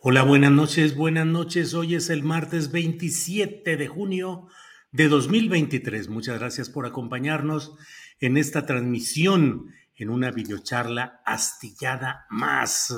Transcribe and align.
Hola, 0.00 0.22
buenas 0.22 0.52
noches, 0.52 0.94
buenas 0.94 1.26
noches. 1.26 1.74
Hoy 1.74 1.96
es 1.96 2.08
el 2.08 2.22
martes 2.22 2.70
27 2.70 3.76
de 3.76 3.88
junio 3.88 4.46
de 4.92 5.08
2023. 5.08 6.08
Muchas 6.08 6.38
gracias 6.38 6.70
por 6.70 6.86
acompañarnos 6.86 7.74
en 8.20 8.36
esta 8.36 8.64
transmisión 8.64 9.74
en 9.96 10.10
una 10.10 10.30
videocharla 10.30 11.20
astillada 11.26 12.26
más. 12.30 12.94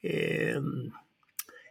Eh, 0.00 0.58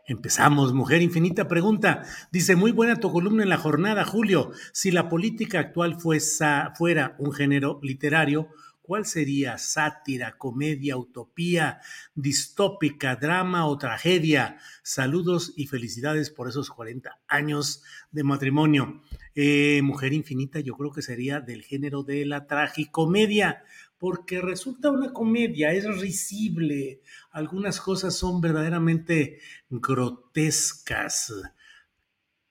empezamos, 0.06 0.72
Mujer 0.72 1.02
Infinita 1.02 1.48
pregunta, 1.48 2.04
dice, 2.32 2.56
muy 2.56 2.72
buena 2.72 2.98
tu 2.98 3.12
columna 3.12 3.42
en 3.42 3.50
la 3.50 3.58
jornada, 3.58 4.06
Julio, 4.06 4.52
si 4.72 4.92
la 4.92 5.10
política 5.10 5.60
actual 5.60 6.00
fuesa, 6.00 6.74
fuera 6.78 7.16
un 7.18 7.34
género 7.34 7.80
literario, 7.82 8.50
¿Cuál 8.82 9.06
sería? 9.06 9.58
Sátira, 9.58 10.38
comedia, 10.38 10.98
utopía, 10.98 11.82
distópica, 12.16 13.16
drama 13.16 13.68
o 13.68 13.78
tragedia. 13.78 14.58
Saludos 14.84 15.54
y 15.56 15.68
felicidades 15.68 16.32
por 16.32 16.50
esos 16.50 16.70
40 16.72 17.22
años 17.28 17.84
de 18.12 18.24
matrimonio. 18.24 19.04
Eh, 19.36 19.82
Mujer 19.84 20.14
Infinita, 20.14 20.60
yo 20.60 20.76
creo 20.76 20.92
que 20.92 21.04
sería 21.04 21.42
del 21.42 21.62
género 21.62 22.04
de 22.04 22.26
la 22.26 22.48
tragicomedia, 22.48 23.64
porque 24.00 24.42
resulta 24.42 24.90
una 24.90 25.14
comedia, 25.14 25.74
es 25.74 25.86
risible. 26.00 27.02
Algunas 27.30 27.80
cosas 27.80 28.16
son 28.16 28.42
verdaderamente 28.42 29.40
grotescas 29.70 31.32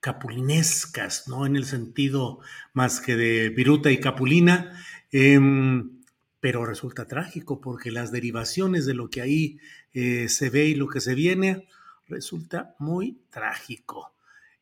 capulinescas, 0.00 1.28
¿no? 1.28 1.46
En 1.46 1.56
el 1.56 1.66
sentido 1.66 2.40
más 2.72 3.00
que 3.00 3.16
de 3.16 3.50
viruta 3.50 3.90
y 3.90 3.98
capulina. 3.98 4.72
Em, 5.12 5.99
pero 6.40 6.64
resulta 6.64 7.06
trágico 7.06 7.60
porque 7.60 7.90
las 7.90 8.10
derivaciones 8.10 8.86
de 8.86 8.94
lo 8.94 9.10
que 9.10 9.20
ahí 9.20 9.58
eh, 9.92 10.28
se 10.28 10.50
ve 10.50 10.66
y 10.66 10.74
lo 10.74 10.88
que 10.88 11.00
se 11.00 11.14
viene 11.14 11.68
resulta 12.06 12.74
muy 12.78 13.22
trágico. 13.30 14.14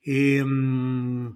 Em, 0.02 1.28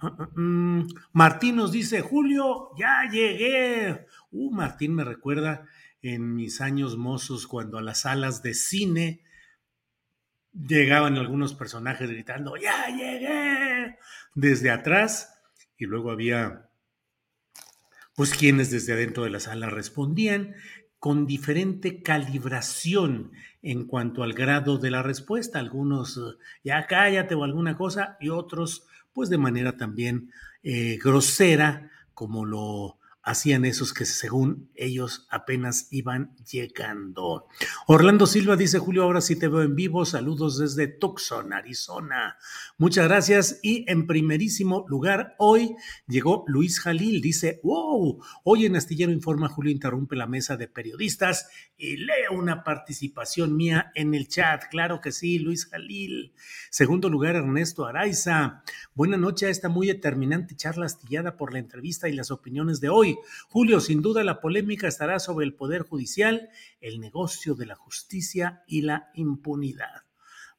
ah, 0.00 0.16
ah, 0.18 0.28
mm, 0.36 0.86
Martín 1.12 1.56
nos 1.56 1.72
dice, 1.72 2.02
Julio, 2.02 2.70
ya 2.78 3.08
llegué. 3.10 4.06
Uh, 4.30 4.50
Martín 4.52 4.94
me 4.94 5.04
recuerda 5.04 5.66
en 6.02 6.34
mis 6.34 6.60
años 6.60 6.96
mozos 6.96 7.46
cuando 7.46 7.78
a 7.78 7.82
las 7.82 8.02
salas 8.02 8.42
de 8.42 8.54
cine 8.54 9.24
llegaban 10.52 11.16
algunos 11.16 11.54
personajes 11.54 12.10
gritando, 12.10 12.56
ya 12.56 12.88
llegué, 12.88 13.98
desde 14.34 14.70
atrás, 14.70 15.40
y 15.76 15.86
luego 15.86 16.10
había 16.10 16.67
pues 18.18 18.34
quienes 18.34 18.72
desde 18.72 18.94
adentro 18.94 19.22
de 19.22 19.30
la 19.30 19.38
sala 19.38 19.70
respondían 19.70 20.56
con 20.98 21.24
diferente 21.24 22.02
calibración 22.02 23.30
en 23.62 23.84
cuanto 23.84 24.24
al 24.24 24.32
grado 24.32 24.76
de 24.76 24.90
la 24.90 25.04
respuesta. 25.04 25.60
Algunos 25.60 26.16
eh, 26.16 26.36
ya 26.64 26.84
cállate 26.88 27.36
o 27.36 27.44
alguna 27.44 27.76
cosa 27.76 28.16
y 28.18 28.30
otros 28.30 28.88
pues 29.12 29.30
de 29.30 29.38
manera 29.38 29.76
también 29.76 30.32
eh, 30.64 30.98
grosera 31.00 31.92
como 32.12 32.44
lo 32.44 32.97
hacían 33.28 33.66
esos 33.66 33.92
que 33.92 34.06
según 34.06 34.70
ellos 34.74 35.26
apenas 35.30 35.88
iban 35.90 36.34
llegando. 36.50 37.46
Orlando 37.86 38.26
Silva 38.26 38.56
dice, 38.56 38.78
Julio, 38.78 39.02
ahora 39.02 39.20
sí 39.20 39.36
te 39.36 39.48
veo 39.48 39.62
en 39.62 39.76
vivo. 39.76 40.06
Saludos 40.06 40.58
desde 40.58 40.88
Tucson, 40.88 41.52
Arizona. 41.52 42.38
Muchas 42.78 43.06
gracias. 43.06 43.60
Y 43.62 43.84
en 43.90 44.06
primerísimo 44.06 44.86
lugar, 44.88 45.34
hoy 45.38 45.76
llegó 46.06 46.44
Luis 46.46 46.80
Jalil. 46.80 47.20
Dice, 47.20 47.60
wow, 47.62 48.18
hoy 48.44 48.64
en 48.64 48.76
Astillero 48.76 49.12
Informa, 49.12 49.48
Julio 49.48 49.72
interrumpe 49.72 50.16
la 50.16 50.26
mesa 50.26 50.56
de 50.56 50.68
periodistas 50.68 51.50
y 51.76 51.98
lee 51.98 52.28
una 52.30 52.64
participación 52.64 53.56
mía 53.56 53.92
en 53.94 54.14
el 54.14 54.28
chat. 54.28 54.64
Claro 54.70 55.02
que 55.02 55.12
sí, 55.12 55.38
Luis 55.38 55.66
Jalil. 55.66 56.32
Segundo 56.70 57.10
lugar, 57.10 57.36
Ernesto 57.36 57.84
Araiza. 57.84 58.62
Buena 58.94 59.18
noche 59.18 59.46
a 59.46 59.50
esta 59.50 59.68
muy 59.68 59.86
determinante 59.86 60.56
charla 60.56 60.86
astillada 60.86 61.36
por 61.36 61.52
la 61.52 61.58
entrevista 61.58 62.08
y 62.08 62.14
las 62.14 62.30
opiniones 62.30 62.80
de 62.80 62.88
hoy. 62.88 63.17
Julio, 63.48 63.80
sin 63.80 64.02
duda 64.02 64.24
la 64.24 64.40
polémica 64.40 64.88
estará 64.88 65.18
sobre 65.18 65.46
el 65.46 65.54
Poder 65.54 65.82
Judicial, 65.82 66.48
el 66.80 67.00
negocio 67.00 67.54
de 67.54 67.66
la 67.66 67.74
justicia 67.74 68.62
y 68.66 68.82
la 68.82 69.10
impunidad. 69.14 70.08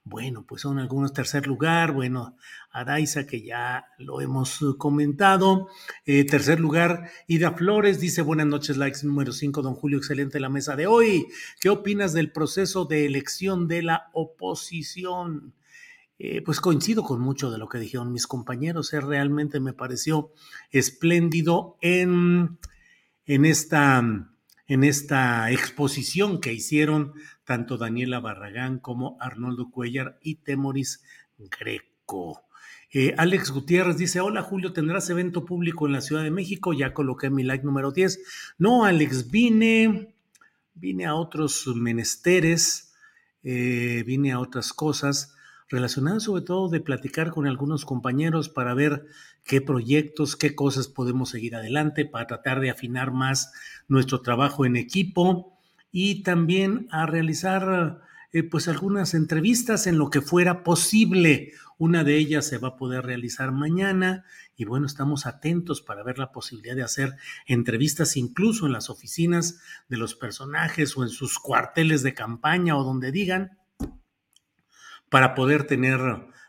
Bueno, 0.03 0.43
pues 0.47 0.63
son 0.63 0.79
algunos 0.79 1.13
tercer 1.13 1.45
lugar, 1.45 1.91
bueno, 1.91 2.35
Araiza 2.71 3.27
que 3.27 3.43
ya 3.43 3.85
lo 3.99 4.21
hemos 4.21 4.59
comentado. 4.77 5.67
Eh, 6.05 6.25
tercer 6.25 6.59
lugar, 6.59 7.11
Ida 7.27 7.51
Flores 7.51 7.99
dice 7.99 8.23
buenas 8.23 8.47
noches, 8.47 8.77
likes 8.77 9.01
número 9.03 9.31
5, 9.31 9.61
don 9.61 9.75
Julio, 9.75 9.99
excelente 9.99 10.39
la 10.39 10.49
mesa 10.49 10.75
de 10.75 10.87
hoy. 10.87 11.27
¿Qué 11.61 11.69
opinas 11.69 12.13
del 12.13 12.31
proceso 12.31 12.85
de 12.85 13.05
elección 13.05 13.67
de 13.67 13.83
la 13.83 14.09
oposición? 14.13 15.53
Eh, 16.21 16.41
pues 16.41 16.59
coincido 16.59 17.03
con 17.03 17.21
mucho 17.21 17.49
de 17.49 17.57
lo 17.57 17.69
que 17.69 17.79
dijeron 17.79 18.11
mis 18.11 18.27
compañeros. 18.27 18.91
Eh, 18.91 18.99
realmente 18.99 19.61
me 19.61 19.71
pareció 19.71 20.33
espléndido 20.69 21.77
en, 21.79 22.59
en, 23.25 23.45
esta, 23.45 24.03
en 24.67 24.83
esta 24.83 25.49
exposición 25.49 26.41
que 26.41 26.51
hicieron 26.51 27.13
tanto 27.45 27.77
Daniela 27.77 28.19
Barragán 28.19 28.79
como 28.79 29.15
Arnoldo 29.21 29.71
Cuellar 29.71 30.19
y 30.21 30.35
Temoris 30.35 31.01
Greco. 31.37 32.43
Eh, 32.91 33.15
Alex 33.17 33.51
Gutiérrez 33.51 33.95
dice, 33.95 34.19
hola 34.19 34.41
Julio, 34.41 34.73
¿tendrás 34.73 35.09
evento 35.09 35.45
público 35.45 35.85
en 35.87 35.93
la 35.93 36.01
Ciudad 36.01 36.23
de 36.23 36.31
México? 36.31 36.73
Ya 36.73 36.93
coloqué 36.93 37.29
mi 37.29 37.43
like 37.43 37.63
número 37.63 37.93
10. 37.93 38.55
No, 38.57 38.83
Alex, 38.83 39.31
vine, 39.31 40.15
vine 40.73 41.05
a 41.05 41.15
otros 41.15 41.65
menesteres, 41.77 42.93
vine 43.41 44.33
a 44.33 44.39
otras 44.39 44.73
cosas 44.73 45.37
relacionada 45.69 46.19
sobre 46.19 46.41
todo 46.41 46.67
de 46.67 46.81
platicar 46.81 47.31
con 47.31 47.47
algunos 47.47 47.85
compañeros 47.85 48.49
para 48.49 48.73
ver 48.73 49.05
qué 49.43 49.61
proyectos, 49.61 50.35
qué 50.35 50.55
cosas 50.55 50.87
podemos 50.87 51.29
seguir 51.29 51.55
adelante, 51.55 52.05
para 52.05 52.27
tratar 52.27 52.59
de 52.59 52.71
afinar 52.71 53.11
más 53.11 53.53
nuestro 53.87 54.21
trabajo 54.21 54.65
en 54.65 54.75
equipo 54.75 55.57
y 55.91 56.23
también 56.23 56.87
a 56.91 57.05
realizar 57.05 58.01
eh, 58.31 58.43
pues 58.43 58.67
algunas 58.67 59.13
entrevistas 59.13 59.87
en 59.87 59.97
lo 59.97 60.09
que 60.09 60.21
fuera 60.21 60.63
posible. 60.63 61.53
Una 61.77 62.03
de 62.03 62.17
ellas 62.17 62.45
se 62.45 62.57
va 62.57 62.69
a 62.69 62.77
poder 62.77 63.05
realizar 63.05 63.51
mañana 63.51 64.25
y 64.57 64.65
bueno, 64.65 64.85
estamos 64.85 65.25
atentos 65.25 65.81
para 65.81 66.03
ver 66.03 66.17
la 66.17 66.31
posibilidad 66.31 66.75
de 66.75 66.83
hacer 66.83 67.15
entrevistas 67.47 68.17
incluso 68.17 68.65
en 68.65 68.73
las 68.73 68.89
oficinas 68.89 69.61
de 69.87 69.97
los 69.97 70.15
personajes 70.15 70.97
o 70.97 71.03
en 71.03 71.09
sus 71.09 71.39
cuarteles 71.39 72.03
de 72.03 72.13
campaña 72.13 72.75
o 72.75 72.83
donde 72.83 73.11
digan 73.11 73.58
para 75.09 75.35
poder 75.35 75.65
tener 75.65 75.99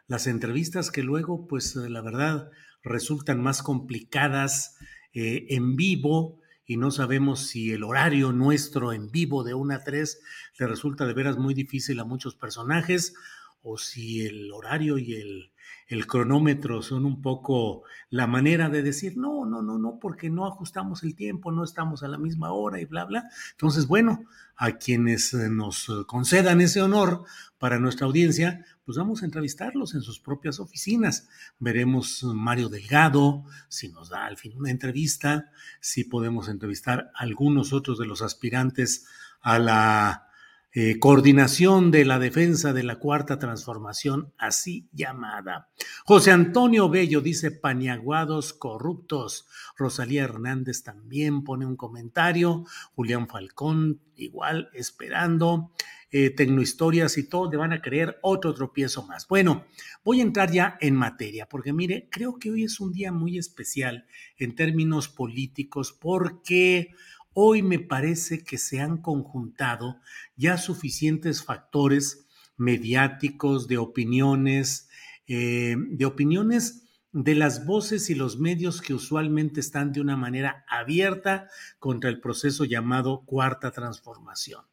las 0.07 0.27
entrevistas 0.27 0.91
que 0.91 1.03
luego, 1.03 1.47
pues 1.47 1.77
eh, 1.77 1.89
la 1.89 2.03
verdad, 2.03 2.51
resultan 2.83 3.41
más 3.41 3.63
complicadas 3.63 4.77
eh, 5.13 5.47
en 5.51 5.77
vivo 5.77 6.41
y 6.67 6.77
no 6.77 6.91
sabemos 6.91 7.49
si 7.49 7.73
el 7.73 7.83
horario 7.83 8.33
nuestro 8.33 8.93
en 8.93 9.11
vivo 9.11 9.43
de 9.43 9.55
1 9.55 9.75
a 9.75 9.85
3 9.85 10.21
le 10.59 10.67
resulta 10.67 11.07
de 11.07 11.15
veras 11.15 11.37
muy 11.37 11.55
difícil 11.55 11.99
a 12.01 12.05
muchos 12.05 12.37
personajes 12.37 13.15
o 13.63 13.77
si 13.77 14.25
el 14.25 14.53
horario 14.53 14.99
y 14.99 15.15
el, 15.15 15.53
el 15.91 16.07
cronómetro 16.07 16.83
son 16.83 17.05
un 17.05 17.21
poco 17.21 17.83
la 18.11 18.29
manera 18.29 18.69
de 18.69 18.81
decir, 18.81 19.17
no, 19.17 19.45
no, 19.45 19.61
no, 19.61 19.77
no, 19.77 19.99
porque 20.01 20.31
no 20.31 20.47
ajustamos 20.47 21.03
el 21.03 21.17
tiempo, 21.17 21.51
no 21.51 21.65
estamos 21.65 22.05
a 22.05 22.09
la 22.09 22.17
misma 22.17 22.53
hora 22.53 22.81
y 22.81 22.85
bla, 22.85 23.05
bla. 23.05 23.29
Entonces, 23.51 23.89
bueno, 23.89 24.25
a 24.55 24.79
quienes 24.79 25.35
eh, 25.35 25.49
nos 25.51 25.91
concedan 26.07 26.61
ese 26.61 26.81
honor 26.81 27.25
para 27.59 27.81
nuestra 27.81 28.07
audiencia, 28.07 28.65
pues 28.85 28.99
vamos 28.99 29.23
a 29.23 29.25
entrevistarlos 29.25 29.97
en 29.97 30.03
sus 30.03 30.21
propias 30.21 30.61
oficinas. 30.61 31.29
Veremos 31.59 32.23
Mario 32.23 32.69
Delgado, 32.69 33.43
si 33.69 33.89
nos 33.89 34.11
da 34.11 34.27
al 34.27 34.37
fin 34.37 34.57
una 34.57 34.71
entrevista, 34.71 35.51
si 35.81 36.05
podemos 36.05 36.49
entrevistar 36.49 37.11
a 37.17 37.25
algunos 37.25 37.73
otros 37.73 37.99
de 37.99 38.07
los 38.07 38.23
aspirantes 38.23 39.07
a 39.41 39.59
la 39.59 40.30
eh, 40.73 41.01
coordinación 41.01 41.91
de 41.91 42.05
la 42.05 42.21
defensa 42.21 42.73
de 42.73 42.85
la 42.85 43.01
cuarta 43.01 43.41
transformación, 43.41 44.33
así 44.39 44.89
llamada. 44.93 45.69
José 46.05 46.31
Antonio 46.31 46.89
Bello 46.89 47.21
dice 47.21 47.51
paniaguados 47.51 48.53
corruptos. 48.53 49.49
Rosalía 49.77 50.23
Hernández 50.23 50.85
también 50.85 51.43
pone 51.43 51.67
un 51.67 51.77
comentario. 51.77 52.65
Julián 52.95 53.27
Falcón 53.27 54.01
igual 54.15 54.71
esperando. 54.73 55.73
Eh, 56.13 56.31
tecnohistorias 56.31 57.19
y 57.19 57.29
todo, 57.29 57.49
le 57.49 57.57
van 57.57 57.73
a 57.73 57.81
creer 57.81 58.19
otro 58.23 58.53
tropiezo 58.53 59.07
más. 59.07 59.29
Bueno, 59.29 59.67
voy 60.05 60.19
a 60.19 60.25
entrar 60.25 60.51
ya 60.51 60.77
en 60.81 60.97
materia, 60.97 61.49
porque 61.49 61.73
mire, 61.73 62.09
creo 62.11 62.37
que 62.37 62.51
hoy 62.51 62.65
es 62.65 62.81
un 62.81 62.93
día 62.93 63.13
muy 63.13 63.39
especial 63.39 64.07
en 64.37 64.57
términos 64.57 65.09
políticos, 65.09 65.93
porque 65.93 66.91
Hoy 67.33 67.63
me 67.63 67.79
parece 67.79 68.43
que 68.43 68.59
se 68.59 68.81
han 68.81 68.99
conjuntado 68.99 70.01
ya 70.37 70.59
suficientes 70.59 71.45
factores 71.45 72.27
mediáticos, 72.57 73.69
de 73.69 73.79
opiniones, 73.79 74.89
eh, 75.29 75.77
de 75.77 76.05
opiniones 76.05 76.89
de 77.13 77.35
las 77.35 77.67
voces 77.67 78.11
y 78.11 78.15
los 78.15 78.39
medios 78.39 78.81
que 78.83 78.95
usualmente 78.95 79.61
están 79.61 79.93
de 79.93 80.01
una 80.01 80.17
manera 80.17 80.65
abierta 80.69 81.49
contra 81.79 82.11
el 82.11 82.21
proceso 82.21 82.65
llamado 82.65 83.23
cuarta 83.25 83.71
transformación. 83.71 84.65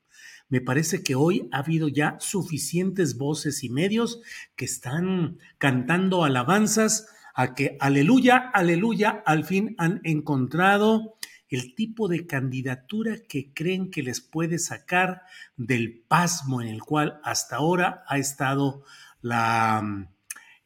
Me 0.50 0.62
parece 0.62 1.04
que 1.04 1.16
hoy 1.16 1.50
ha 1.52 1.60
habido 1.60 1.88
ya 1.88 2.18
suficientes 2.20 3.18
voces 3.18 3.64
y 3.64 3.70
medios 3.70 4.22
que 4.56 4.66
están 4.66 5.40
cantando 5.58 6.24
alabanzas 6.24 7.08
a 7.34 7.54
que 7.54 7.78
aleluya, 7.80 8.38
aleluya, 8.38 9.22
al 9.26 9.44
fin 9.44 9.76
han 9.78 10.02
encontrado 10.04 11.17
el 11.50 11.76
tipo 11.76 12.08
de 12.08 12.28
candidatura 12.28 13.18
que 13.28 13.54
creen 13.54 13.90
que 13.90 14.04
les 14.04 14.22
puede 14.22 14.60
sacar 14.60 15.22
del 15.56 16.04
pasmo 16.08 16.62
en 16.62 16.68
el 16.68 16.82
cual 16.82 17.20
hasta 17.24 17.58
ahora 17.58 18.04
ha 18.08 18.18
estado 18.18 18.84
mm, 19.24 20.04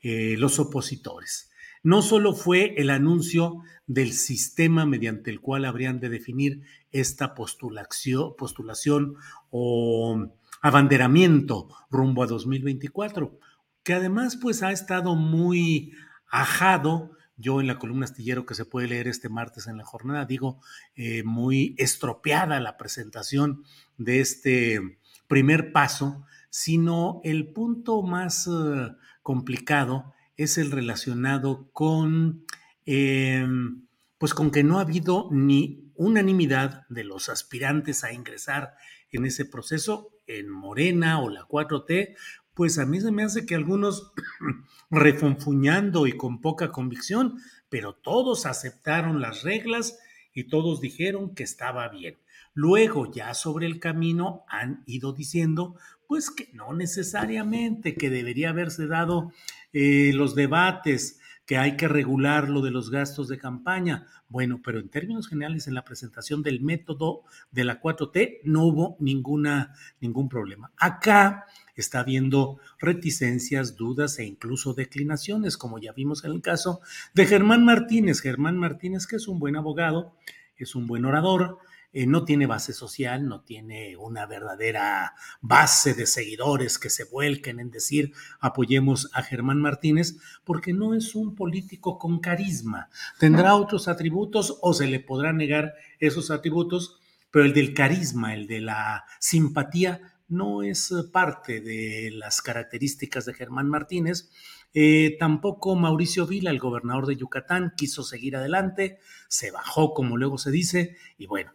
eh, 0.02 0.36
los 0.38 0.60
opositores. 0.60 1.52
No 1.84 2.02
solo 2.02 2.34
fue 2.34 2.76
el 2.78 2.90
anuncio 2.90 3.64
del 3.88 4.14
sistema 4.14 4.86
mediante 4.86 5.32
el 5.32 5.42
cual 5.42 5.66
habrían 5.66 6.00
de 6.00 6.10
definir 6.10 6.62
esta 6.92 7.34
postulación, 7.34 8.36
postulación 8.38 9.16
o 9.50 10.30
abanderamiento 10.62 11.70
rumbo 11.90 12.24
a 12.24 12.28
2024, 12.28 13.40
que 13.84 13.94
además 13.94 14.38
pues 14.38 14.62
ha 14.62 14.72
estado 14.72 15.16
muy 15.16 15.94
ajado 16.30 17.12
yo 17.42 17.60
en 17.60 17.68
la 17.68 17.80
columna 17.80 18.06
astillero 18.06 18.46
que 18.46 18.56
se 18.56 18.66
puede 18.66 18.88
leer 18.88 19.08
este 19.08 19.30
martes 19.30 19.68
en 19.68 19.78
la 19.78 19.86
jornada 19.86 20.26
digo 20.26 20.62
eh, 20.96 21.24
muy 21.24 21.76
estropeada 21.78 22.60
la 22.60 22.78
presentación 22.78 23.64
de 23.98 24.20
este 24.20 25.00
primer 25.28 25.72
paso, 25.72 26.26
sino 26.50 27.22
el 27.24 27.54
punto 27.54 28.02
más 28.02 28.48
eh, 28.48 28.92
complicado 29.24 30.14
es 30.36 30.58
el 30.58 30.72
relacionado 30.72 31.70
con, 31.72 32.46
em, 32.86 33.86
pues 34.18 34.34
con 34.34 34.52
que 34.52 34.64
no 34.64 34.78
ha 34.78 34.82
habido 34.82 35.30
ni 35.32 35.92
unanimidad 35.96 36.86
de 36.90 37.06
los 37.06 37.30
aspirantes 37.30 38.04
a 38.04 38.12
ingresar 38.12 38.76
en 39.12 39.26
ese 39.26 39.46
proceso 39.46 40.10
en 40.28 40.50
Morena 40.50 41.22
o 41.22 41.30
la 41.30 41.48
4T, 41.48 42.16
pues 42.54 42.78
a 42.78 42.86
mí 42.86 43.00
se 43.00 43.12
me 43.12 43.24
hace 43.24 43.46
que 43.46 43.56
algunos 43.56 44.12
refunfuñando 44.92 46.08
y 46.08 46.14
con 46.14 46.42
poca 46.42 46.72
convicción, 46.72 47.38
pero 47.70 47.94
todos 47.94 48.46
aceptaron 48.46 49.22
las 49.22 49.44
reglas 49.44 50.00
y 50.34 50.46
todos 50.46 50.82
dijeron 50.82 51.34
que 51.34 51.44
estaba 51.44 51.88
bien. 51.90 52.18
Luego, 52.54 53.10
ya 53.12 53.34
sobre 53.34 53.66
el 53.66 53.80
camino, 53.80 54.44
han 54.50 54.84
ido 54.86 55.14
diciendo, 55.14 55.76
pues 56.08 56.30
que 56.30 56.50
no 56.54 56.74
necesariamente, 56.74 57.96
que 57.96 58.10
debería 58.10 58.50
haberse 58.50 58.88
dado 58.88 59.32
eh, 59.72 60.12
los 60.14 60.36
debates, 60.36 61.21
que 61.52 61.58
hay 61.58 61.76
que 61.76 61.90
regular 61.90 62.48
lo 62.48 62.62
de 62.62 62.72
los 62.72 62.92
gastos 62.92 63.28
de 63.28 63.38
campaña. 63.38 64.08
Bueno, 64.30 64.62
pero 64.64 64.80
en 64.80 64.88
términos 64.88 65.28
generales, 65.28 65.68
en 65.68 65.74
la 65.74 65.84
presentación 65.84 66.44
del 66.44 66.62
método 66.62 67.24
de 67.52 67.66
la 67.66 67.82
4T 67.82 68.40
no 68.46 68.64
hubo 68.64 68.96
ninguna, 69.02 69.74
ningún 70.00 70.30
problema. 70.30 70.72
Acá 70.78 71.48
está 71.76 72.00
habiendo 72.00 72.62
reticencias, 72.80 73.76
dudas 73.76 74.18
e 74.20 74.24
incluso 74.24 74.74
declinaciones, 74.74 75.58
como 75.58 75.78
ya 75.78 75.92
vimos 75.92 76.24
en 76.24 76.32
el 76.32 76.42
caso 76.42 76.80
de 77.14 77.26
Germán 77.26 77.66
Martínez. 77.66 78.22
Germán 78.22 78.58
Martínez, 78.58 79.06
que 79.06 79.18
es 79.18 79.28
un 79.28 79.38
buen 79.38 79.58
abogado, 79.58 80.16
es 80.56 80.74
un 80.74 80.88
buen 80.88 81.04
orador, 81.04 81.58
eh, 81.94 82.08
no 82.08 82.24
tiene 82.24 82.46
base 82.46 82.72
social, 82.72 83.28
no 83.28 83.42
tiene 83.42 83.98
una 83.98 84.26
verdadera 84.26 85.14
base 85.42 85.94
de 85.94 86.06
seguidores 86.06 86.80
que 86.80 86.90
se 86.90 87.04
vuelquen 87.04 87.60
en 87.60 87.70
decir 87.70 88.14
apoyemos 88.40 89.10
a 89.14 89.24
Germán 89.24 89.60
Martínez, 89.60 90.16
porque 90.46 90.74
no 90.74 90.94
es 90.94 91.16
un 91.16 91.36
político 91.36 91.98
con 91.98 92.20
carisma. 92.20 92.90
Tendrá 93.20 93.56
otros 93.56 93.88
atributos 93.88 94.58
o 94.62 94.74
se 94.74 94.88
le 94.88 95.00
podrá 95.00 95.34
negar 95.34 95.74
esos 96.00 96.32
atributos, 96.32 97.00
pero 97.30 97.46
el 97.46 97.54
del 97.54 97.74
carisma, 97.74 98.34
el 98.34 98.48
de 98.48 98.62
la 98.62 99.06
simpatía, 99.20 100.02
no 100.28 100.64
es 100.64 100.94
parte 101.12 101.60
de 101.60 102.10
las 102.14 102.42
características 102.42 103.26
de 103.26 103.34
Germán 103.34 103.68
Martínez. 103.68 104.30
Eh, 104.74 105.18
tampoco 105.20 105.76
Mauricio 105.76 106.26
Vila, 106.26 106.50
el 106.50 106.60
gobernador 106.60 107.06
de 107.06 107.18
Yucatán, 107.18 107.74
quiso 107.76 108.04
seguir 108.04 108.38
adelante, 108.38 109.00
se 109.28 109.52
bajó, 109.52 109.94
como 109.94 110.16
luego 110.16 110.38
se 110.38 110.52
dice, 110.52 110.96
y 111.18 111.26
bueno, 111.26 111.52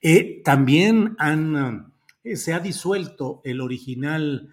eh, 0.00 0.42
también 0.44 1.16
han, 1.18 1.92
se 2.34 2.52
ha 2.52 2.60
disuelto 2.60 3.40
el 3.44 3.60
original 3.60 4.50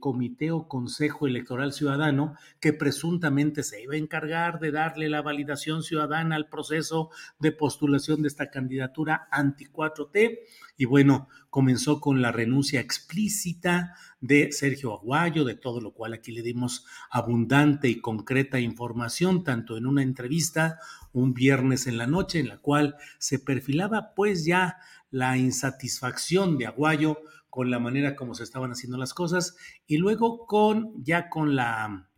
comité 0.00 0.50
o 0.50 0.66
consejo 0.66 1.26
electoral 1.26 1.72
ciudadano 1.72 2.34
que 2.58 2.72
presuntamente 2.72 3.62
se 3.62 3.82
iba 3.82 3.94
a 3.94 3.98
encargar 3.98 4.60
de 4.60 4.72
darle 4.72 5.08
la 5.08 5.22
validación 5.22 5.82
ciudadana 5.82 6.36
al 6.36 6.48
proceso 6.48 7.10
de 7.38 7.52
postulación 7.52 8.22
de 8.22 8.28
esta 8.28 8.50
candidatura 8.50 9.28
anti 9.30 9.66
4T. 9.66 10.38
Y 10.78 10.84
bueno, 10.86 11.28
comenzó 11.50 12.00
con 12.00 12.22
la 12.22 12.32
renuncia 12.32 12.80
explícita 12.80 13.94
de 14.20 14.52
Sergio 14.52 14.94
Aguayo, 14.94 15.44
de 15.44 15.54
todo 15.54 15.80
lo 15.80 15.92
cual 15.92 16.14
aquí 16.14 16.32
le 16.32 16.42
dimos 16.42 16.86
abundante 17.10 17.88
y 17.88 18.00
concreta 18.00 18.58
información, 18.58 19.44
tanto 19.44 19.76
en 19.76 19.86
una 19.86 20.02
entrevista 20.02 20.78
un 21.12 21.34
viernes 21.34 21.86
en 21.86 21.98
la 21.98 22.06
noche, 22.06 22.40
en 22.40 22.48
la 22.48 22.58
cual 22.58 22.96
se 23.18 23.38
perfilaba 23.38 24.14
pues 24.14 24.44
ya 24.44 24.78
la 25.10 25.38
insatisfacción 25.38 26.58
de 26.58 26.66
Aguayo 26.66 27.18
con 27.56 27.70
la 27.70 27.78
manera 27.78 28.16
como 28.16 28.34
se 28.34 28.44
estaban 28.44 28.70
haciendo 28.70 28.98
las 28.98 29.14
cosas, 29.14 29.56
y 29.86 29.96
luego 29.96 30.46
con 30.46 30.92
ya 31.02 31.30
con 31.30 31.56
la 31.56 32.10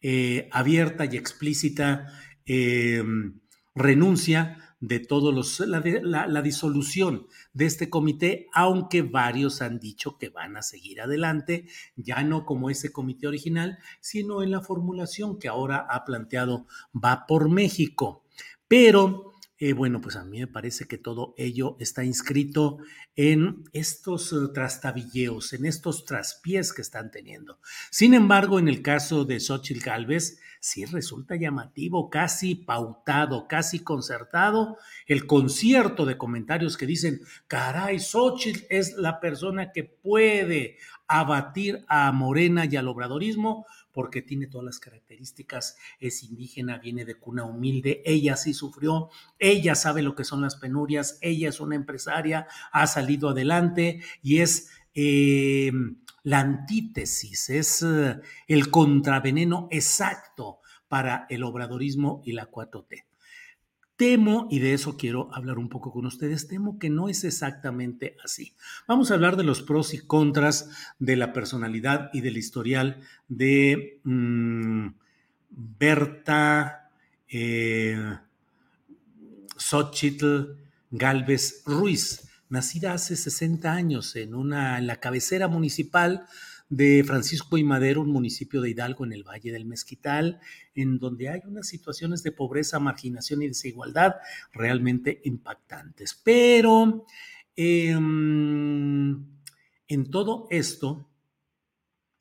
eh, 0.00 0.48
abierta 0.50 1.04
y 1.04 1.16
explícita 1.16 2.08
eh, 2.44 3.04
renuncia 3.76 4.58
de 4.80 4.98
todos 4.98 5.32
los, 5.32 5.60
la, 5.60 6.42
disolución 6.42 7.28
de 7.52 7.66
este 7.66 7.88
comité, 7.88 8.48
aunque 8.52 9.02
varios 9.02 9.62
han 9.62 9.78
dicho 9.78 10.18
que 10.18 10.30
van 10.30 10.56
a 10.56 10.62
seguir 10.62 11.00
adelante, 11.00 11.68
ya 11.94 12.24
no 12.24 12.44
como 12.44 12.68
ese 12.68 12.90
comité 12.90 13.28
original, 13.28 13.78
sino 14.00 14.42
en 14.42 14.50
la 14.50 14.60
formulación 14.60 15.38
que 15.38 15.46
ahora 15.46 15.86
ha 15.88 16.04
planteado 16.04 16.66
Va 16.92 17.26
por 17.28 17.48
México. 17.48 18.24
Pero 18.66 19.33
eh, 19.56 19.72
bueno, 19.72 20.00
pues 20.00 20.16
a 20.16 20.24
mí 20.24 20.40
me 20.40 20.48
parece 20.48 20.86
que 20.86 20.98
todo 20.98 21.32
ello 21.36 21.76
está 21.78 22.04
inscrito 22.04 22.78
en 23.14 23.62
estos 23.72 24.32
eh, 24.32 24.36
trastabilleos, 24.52 25.52
en 25.52 25.66
estos 25.66 26.04
traspiés 26.04 26.72
que 26.72 26.82
están 26.82 27.12
teniendo. 27.12 27.60
Sin 27.90 28.14
embargo, 28.14 28.58
en 28.58 28.66
el 28.66 28.82
caso 28.82 29.24
de 29.24 29.38
Xochitl 29.38 29.84
Galvez, 29.84 30.40
sí 30.58 30.84
resulta 30.86 31.36
llamativo, 31.36 32.10
casi 32.10 32.56
pautado, 32.56 33.46
casi 33.46 33.78
concertado, 33.78 34.76
el 35.06 35.26
concierto 35.26 36.04
de 36.04 36.18
comentarios 36.18 36.76
que 36.76 36.86
dicen, 36.86 37.20
caray, 37.46 38.00
Xochitl 38.00 38.66
es 38.70 38.94
la 38.96 39.20
persona 39.20 39.70
que 39.70 39.84
puede 39.84 40.78
abatir 41.06 41.84
a 41.86 42.10
Morena 42.12 42.64
y 42.64 42.74
al 42.76 42.88
obradorismo, 42.88 43.66
porque 43.94 44.20
tiene 44.20 44.48
todas 44.48 44.66
las 44.66 44.78
características, 44.80 45.78
es 46.00 46.24
indígena, 46.24 46.78
viene 46.78 47.04
de 47.04 47.14
cuna 47.14 47.44
humilde, 47.44 48.02
ella 48.04 48.36
sí 48.36 48.52
sufrió, 48.52 49.08
ella 49.38 49.76
sabe 49.76 50.02
lo 50.02 50.14
que 50.16 50.24
son 50.24 50.42
las 50.42 50.56
penurias, 50.56 51.18
ella 51.22 51.48
es 51.48 51.60
una 51.60 51.76
empresaria, 51.76 52.48
ha 52.72 52.86
salido 52.88 53.30
adelante 53.30 54.02
y 54.20 54.40
es 54.40 54.70
eh, 54.94 55.72
la 56.24 56.40
antítesis, 56.40 57.48
es 57.50 57.82
eh, 57.82 58.20
el 58.48 58.70
contraveneno 58.70 59.68
exacto 59.70 60.58
para 60.88 61.26
el 61.30 61.44
obradorismo 61.44 62.20
y 62.24 62.32
la 62.32 62.50
4T. 62.50 63.04
Temo, 63.96 64.48
y 64.50 64.58
de 64.58 64.74
eso 64.74 64.96
quiero 64.96 65.32
hablar 65.32 65.58
un 65.58 65.68
poco 65.68 65.92
con 65.92 66.04
ustedes, 66.06 66.48
temo 66.48 66.80
que 66.80 66.90
no 66.90 67.08
es 67.08 67.22
exactamente 67.22 68.16
así. 68.24 68.54
Vamos 68.88 69.10
a 69.10 69.14
hablar 69.14 69.36
de 69.36 69.44
los 69.44 69.62
pros 69.62 69.94
y 69.94 69.98
contras 69.98 70.68
de 70.98 71.14
la 71.16 71.32
personalidad 71.32 72.10
y 72.12 72.20
del 72.20 72.36
historial 72.36 73.00
de 73.28 74.00
mm, 74.02 74.88
Berta 75.50 76.90
eh, 77.28 78.18
Xochitl 79.56 80.56
Galvez 80.90 81.62
Ruiz, 81.64 82.28
nacida 82.48 82.94
hace 82.94 83.14
60 83.14 83.72
años 83.72 84.16
en, 84.16 84.34
una, 84.34 84.78
en 84.78 84.88
la 84.88 84.96
cabecera 84.96 85.46
municipal 85.46 86.26
de 86.68 87.04
Francisco 87.06 87.58
y 87.58 87.64
Madero, 87.64 88.00
un 88.00 88.10
municipio 88.10 88.60
de 88.60 88.70
Hidalgo 88.70 89.04
en 89.04 89.12
el 89.12 89.22
Valle 89.22 89.52
del 89.52 89.66
Mezquital, 89.66 90.40
en 90.74 90.98
donde 90.98 91.28
hay 91.28 91.40
unas 91.46 91.68
situaciones 91.68 92.22
de 92.22 92.32
pobreza, 92.32 92.80
marginación 92.80 93.42
y 93.42 93.48
desigualdad 93.48 94.16
realmente 94.52 95.20
impactantes. 95.24 96.14
Pero 96.24 97.06
em, 97.56 99.26
en 99.88 100.10
todo 100.10 100.46
esto, 100.50 101.08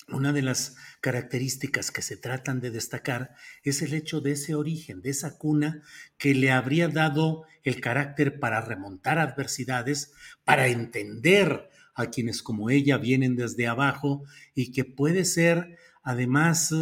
una 0.09 0.33
de 0.33 0.41
las 0.41 0.75
características 1.01 1.91
que 1.91 2.01
se 2.01 2.17
tratan 2.17 2.59
de 2.59 2.71
destacar 2.71 3.35
es 3.63 3.81
el 3.81 3.93
hecho 3.93 4.21
de 4.21 4.33
ese 4.33 4.55
origen, 4.55 5.01
de 5.01 5.09
esa 5.09 5.37
cuna 5.37 5.81
que 6.17 6.35
le 6.35 6.51
habría 6.51 6.89
dado 6.89 7.45
el 7.63 7.79
carácter 7.79 8.39
para 8.39 8.61
remontar 8.61 9.19
adversidades, 9.19 10.13
para 10.43 10.67
entender 10.67 11.69
a 11.95 12.07
quienes 12.07 12.41
como 12.41 12.69
ella 12.69 12.97
vienen 12.97 13.35
desde 13.35 13.67
abajo 13.67 14.23
y 14.55 14.71
que 14.71 14.85
puede 14.85 15.25
ser 15.25 15.77
además 16.03 16.73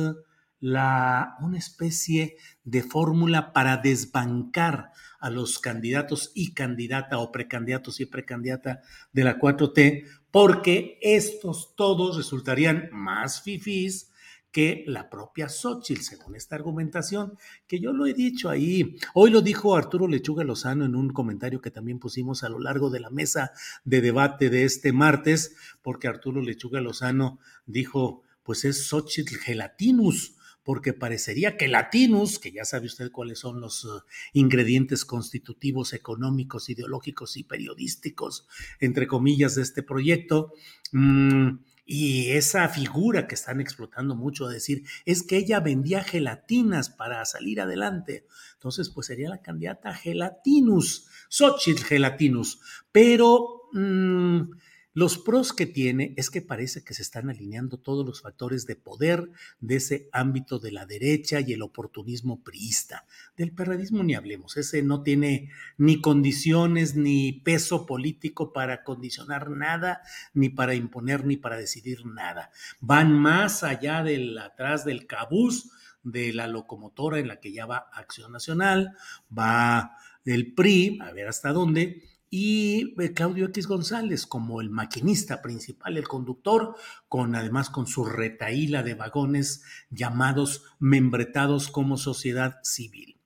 la, 0.60 1.36
una 1.42 1.58
especie 1.58 2.38
de 2.64 2.84
fórmula 2.84 3.52
para 3.52 3.78
desbancar 3.78 4.92
a 5.20 5.30
los 5.30 5.60
candidatos 5.60 6.32
y 6.34 6.54
candidata 6.54 7.18
o 7.18 7.32
precandidatos 7.32 8.00
y 8.00 8.06
precandidata 8.06 8.82
de 9.12 9.24
la 9.24 9.40
4T, 9.40 10.06
porque 10.32 10.98
estos 11.02 11.76
todos 11.76 12.18
resultarían 12.18 12.90
más 12.92 13.42
fifís 13.42 14.11
que 14.52 14.84
la 14.88 15.10
propia 15.10 15.48
Xochitl, 15.50 16.02
según 16.02 16.36
esta 16.36 16.56
argumentación, 16.56 17.38
que 17.68 17.80
yo 17.80 17.94
lo 17.94 18.06
he 18.06 18.14
dicho 18.14 18.50
ahí. 18.50 18.98
Hoy 19.14 19.32
lo 19.32 19.42
dijo 19.42 19.76
Arturo 19.76 20.08
Lechuga 20.08 20.44
Lozano 20.44 20.86
en 20.86 20.96
un 20.96 21.14
comentario 21.14 21.62
que 21.62 21.72
también 21.72 22.00
pusimos 22.00 22.44
a 22.44 22.50
lo 22.50 22.60
largo 22.60 22.90
de 22.90 23.00
la 23.00 23.10
mesa 23.10 23.52
de 23.86 24.02
debate 24.02 24.50
de 24.50 24.66
este 24.66 24.92
martes, 24.92 25.56
porque 25.82 26.08
Arturo 26.08 26.42
Lechuga 26.42 26.82
Lozano 26.82 27.40
dijo, 27.66 28.24
pues 28.44 28.66
es 28.66 28.88
Xochitl 28.88 29.38
gelatinus, 29.38 30.36
porque 30.64 30.94
parecería 30.94 31.58
que 31.58 31.68
Latinus, 31.68 32.40
que 32.40 32.52
ya 32.52 32.66
sabe 32.66 32.86
usted 32.86 33.12
cuáles 33.12 33.40
son 33.40 33.62
los 33.62 33.84
uh, 33.86 34.02
ingredientes 34.34 35.06
constitutivos, 35.06 35.94
económicos, 35.94 36.70
ideológicos 36.70 37.38
y 37.38 37.44
periodísticos, 37.44 38.48
entre 38.80 39.08
comillas, 39.08 39.56
de 39.56 39.64
este 39.64 39.82
proyecto, 39.82 40.54
mmm, 40.92 41.50
y 41.94 42.32
esa 42.32 42.70
figura 42.70 43.28
que 43.28 43.36
están 43.36 43.60
explotando 43.60 44.16
mucho, 44.16 44.48
decir, 44.48 44.86
es 45.04 45.24
que 45.24 45.36
ella 45.36 45.60
vendía 45.60 46.02
gelatinas 46.06 46.90
para 46.90 47.26
salir 47.26 47.60
adelante. 47.60 48.26
Entonces, 48.54 48.90
pues 48.90 49.08
sería 49.08 49.28
la 49.28 49.42
candidata 49.42 49.94
Gelatinus, 49.94 51.10
Xochitl 51.28 51.84
Gelatinus. 51.84 52.62
Pero 52.94 53.64
mmm, 53.74 54.52
los 54.94 55.18
pros 55.18 55.54
que 55.54 55.66
tiene 55.66 56.14
es 56.18 56.30
que 56.30 56.42
parece 56.42 56.84
que 56.84 56.94
se 56.94 57.02
están 57.02 57.30
alineando 57.30 57.78
todos 57.78 58.06
los 58.06 58.22
factores 58.22 58.66
de 58.66 58.76
poder 58.76 59.32
de 59.60 59.78
ese 59.78 60.10
ámbito 60.12 60.60
de 60.60 60.72
la 60.72 60.86
derecha 60.86 61.40
y 61.40 61.54
el 61.54 61.62
oportunismo 61.62 62.44
priista. 62.44 63.06
Del 63.38 63.54
perredismo 63.54 64.04
ni 64.04 64.16
hablemos, 64.16 64.58
ese 64.58 64.84
no 64.84 65.02
tiene 65.02 65.50
ni 65.78 66.02
condiciones 66.02 66.96
ni 66.96 67.32
peso 67.32 67.86
político 67.86 68.52
para 68.52 68.84
condicionar 68.84 69.50
nada, 69.50 70.02
ni 70.34 70.50
para 70.50 70.76
imponer, 70.76 71.26
ni 71.26 71.38
para 71.38 71.58
decidir 71.58 72.06
nada. 72.06 72.52
Van 72.82 73.14
más 73.14 73.64
allá 73.64 74.04
del 74.04 74.38
atrás 74.38 74.84
del 74.84 75.08
cabuz 75.08 75.72
de 76.04 76.34
la 76.34 76.48
locomotora 76.48 77.20
en 77.20 77.28
la 77.28 77.40
que 77.40 77.54
ya 77.54 77.66
va 77.66 77.90
Acción 77.94 78.32
Nacional, 78.32 78.98
va 79.38 79.98
el 80.26 80.54
PRI, 80.54 81.00
a 81.02 81.12
ver 81.12 81.28
hasta 81.28 81.54
dónde, 81.54 82.04
y 82.34 82.96
eh, 83.00 83.14
Claudio 83.14 83.48
X 83.48 83.68
González 83.68 84.26
como 84.26 84.62
el 84.62 84.70
maquinista 84.70 85.42
principal, 85.42 85.98
el 85.98 86.08
conductor, 86.08 86.76
con 87.10 87.36
además 87.36 87.70
con 87.70 87.86
su 87.86 88.06
retaíla 88.06 88.82
de 88.82 88.96
vagones 88.96 89.64
llamados 89.92 90.64
membretados 90.80 91.68
como 91.68 91.98
sociedad 91.98 92.60
civil. 92.64 93.18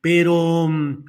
Pero 0.00 0.68
mm, 0.68 1.04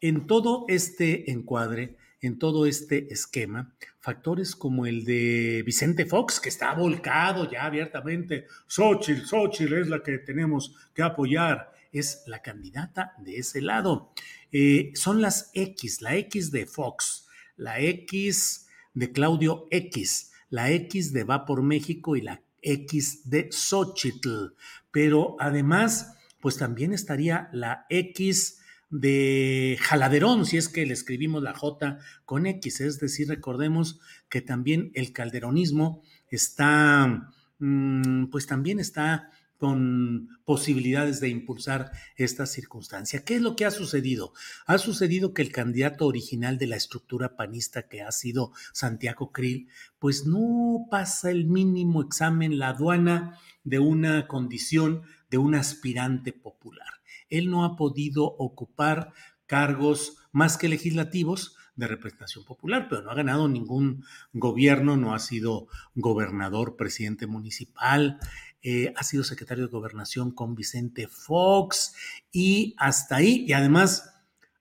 en 0.00 0.26
todo 0.28 0.66
este 0.68 1.32
encuadre, 1.32 1.96
en 2.20 2.38
todo 2.38 2.64
este 2.64 3.12
esquema, 3.12 3.74
factores 3.98 4.54
como 4.54 4.86
el 4.86 5.04
de 5.04 5.64
Vicente 5.66 6.06
Fox, 6.06 6.38
que 6.38 6.48
está 6.48 6.74
volcado 6.74 7.50
ya 7.50 7.64
abiertamente, 7.64 8.46
Xochitl, 8.68 9.26
Xochitl 9.26 9.74
es 9.74 9.88
la 9.88 10.00
que 10.00 10.18
tenemos 10.18 10.76
que 10.94 11.02
apoyar, 11.02 11.72
es 11.94 12.22
la 12.26 12.42
candidata 12.42 13.14
de 13.18 13.38
ese 13.38 13.60
lado. 13.60 14.12
Eh, 14.52 14.92
son 14.94 15.22
las 15.22 15.50
X, 15.54 16.02
la 16.02 16.16
X 16.16 16.50
de 16.50 16.66
Fox, 16.66 17.26
la 17.56 17.80
X 17.80 18.66
de 18.94 19.12
Claudio 19.12 19.66
X, 19.70 20.32
la 20.50 20.70
X 20.70 21.12
de 21.12 21.24
Va 21.24 21.44
por 21.44 21.62
México 21.62 22.16
y 22.16 22.22
la 22.22 22.42
X 22.62 23.28
de 23.30 23.48
Xochitl. 23.50 24.54
Pero 24.90 25.36
además, 25.38 26.14
pues 26.40 26.56
también 26.56 26.92
estaría 26.92 27.48
la 27.52 27.86
X 27.88 28.60
de 28.90 29.76
Jaladerón, 29.80 30.46
si 30.46 30.56
es 30.56 30.68
que 30.68 30.86
le 30.86 30.92
escribimos 30.92 31.42
la 31.42 31.54
J 31.54 31.98
con 32.24 32.46
X, 32.46 32.80
es 32.80 33.00
decir, 33.00 33.28
recordemos 33.28 34.00
que 34.28 34.40
también 34.40 34.92
el 34.94 35.12
calderonismo 35.12 36.02
está, 36.28 37.32
mm, 37.58 38.26
pues 38.26 38.46
también 38.46 38.78
está 38.78 39.30
con 39.58 40.28
posibilidades 40.44 41.20
de 41.20 41.28
impulsar 41.28 41.90
esta 42.16 42.46
circunstancia. 42.46 43.24
¿Qué 43.24 43.36
es 43.36 43.42
lo 43.42 43.56
que 43.56 43.64
ha 43.64 43.70
sucedido? 43.70 44.32
Ha 44.66 44.78
sucedido 44.78 45.32
que 45.32 45.42
el 45.42 45.52
candidato 45.52 46.06
original 46.06 46.58
de 46.58 46.66
la 46.66 46.76
estructura 46.76 47.36
panista 47.36 47.88
que 47.88 48.02
ha 48.02 48.12
sido 48.12 48.52
Santiago 48.72 49.32
Krill, 49.32 49.68
pues 49.98 50.26
no 50.26 50.86
pasa 50.90 51.30
el 51.30 51.46
mínimo 51.46 52.02
examen, 52.02 52.58
la 52.58 52.70
aduana 52.70 53.38
de 53.62 53.78
una 53.78 54.26
condición 54.26 55.02
de 55.30 55.38
un 55.38 55.54
aspirante 55.54 56.32
popular. 56.32 56.88
Él 57.30 57.50
no 57.50 57.64
ha 57.64 57.76
podido 57.76 58.24
ocupar 58.24 59.12
cargos 59.46 60.18
más 60.32 60.56
que 60.56 60.68
legislativos, 60.68 61.56
de 61.76 61.88
representación 61.88 62.44
popular, 62.44 62.86
pero 62.88 63.02
no 63.02 63.10
ha 63.10 63.14
ganado 63.14 63.48
ningún 63.48 64.04
gobierno, 64.32 64.96
no 64.96 65.14
ha 65.14 65.18
sido 65.18 65.66
gobernador, 65.94 66.76
presidente 66.76 67.26
municipal, 67.26 68.18
eh, 68.66 68.94
ha 68.96 69.04
sido 69.04 69.24
secretario 69.24 69.66
de 69.66 69.70
gobernación 69.70 70.30
con 70.30 70.54
Vicente 70.54 71.06
Fox 71.06 71.94
y 72.32 72.74
hasta 72.78 73.16
ahí. 73.16 73.44
Y 73.46 73.52
además, 73.52 74.10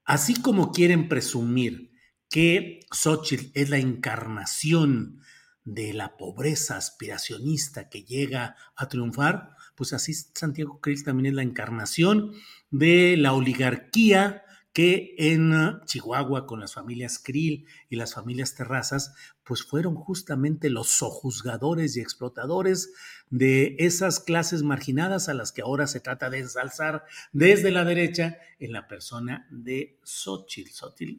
así 0.04 0.34
como 0.34 0.74
quieren 0.74 1.08
presumir 1.08 1.90
que 2.30 2.82
Xochitl 2.92 3.52
es 3.54 3.70
la 3.70 3.78
encarnación 3.78 5.22
de 5.64 5.94
la 5.94 6.18
pobreza 6.18 6.76
aspiracionista 6.76 7.88
que 7.88 8.04
llega 8.04 8.58
a 8.76 8.90
triunfar, 8.90 9.56
pues 9.76 9.94
así 9.94 10.14
Santiago 10.14 10.82
Krill 10.82 11.06
también 11.06 11.28
es 11.28 11.34
la 11.36 11.44
encarnación 11.44 12.34
de 12.72 13.16
la 13.16 13.32
oligarquía 13.32 14.43
que 14.74 15.14
en 15.20 15.54
uh, 15.54 15.86
Chihuahua 15.86 16.48
con 16.48 16.60
las 16.60 16.74
familias 16.74 17.20
Krill 17.20 17.68
y 17.90 17.96
las 17.96 18.16
familias 18.16 18.56
Terrazas, 18.56 19.14
pues 19.44 19.64
fueron 19.64 19.96
justamente 19.96 20.70
los 20.70 20.90
sojuzgadores 20.90 21.96
y 21.96 22.02
explotadores 22.02 22.92
de 23.30 23.76
esas 23.78 24.20
clases 24.20 24.64
marginadas 24.64 25.30
a 25.30 25.34
las 25.34 25.52
que 25.52 25.62
ahora 25.62 25.86
se 25.86 26.00
trata 26.00 26.30
de 26.30 26.40
ensalzar 26.40 27.04
desde 27.34 27.72
la 27.72 27.84
derecha 27.84 28.38
en 28.60 28.72
la 28.72 28.88
persona 28.88 29.48
de 29.52 30.00
Xochitl, 30.04 30.72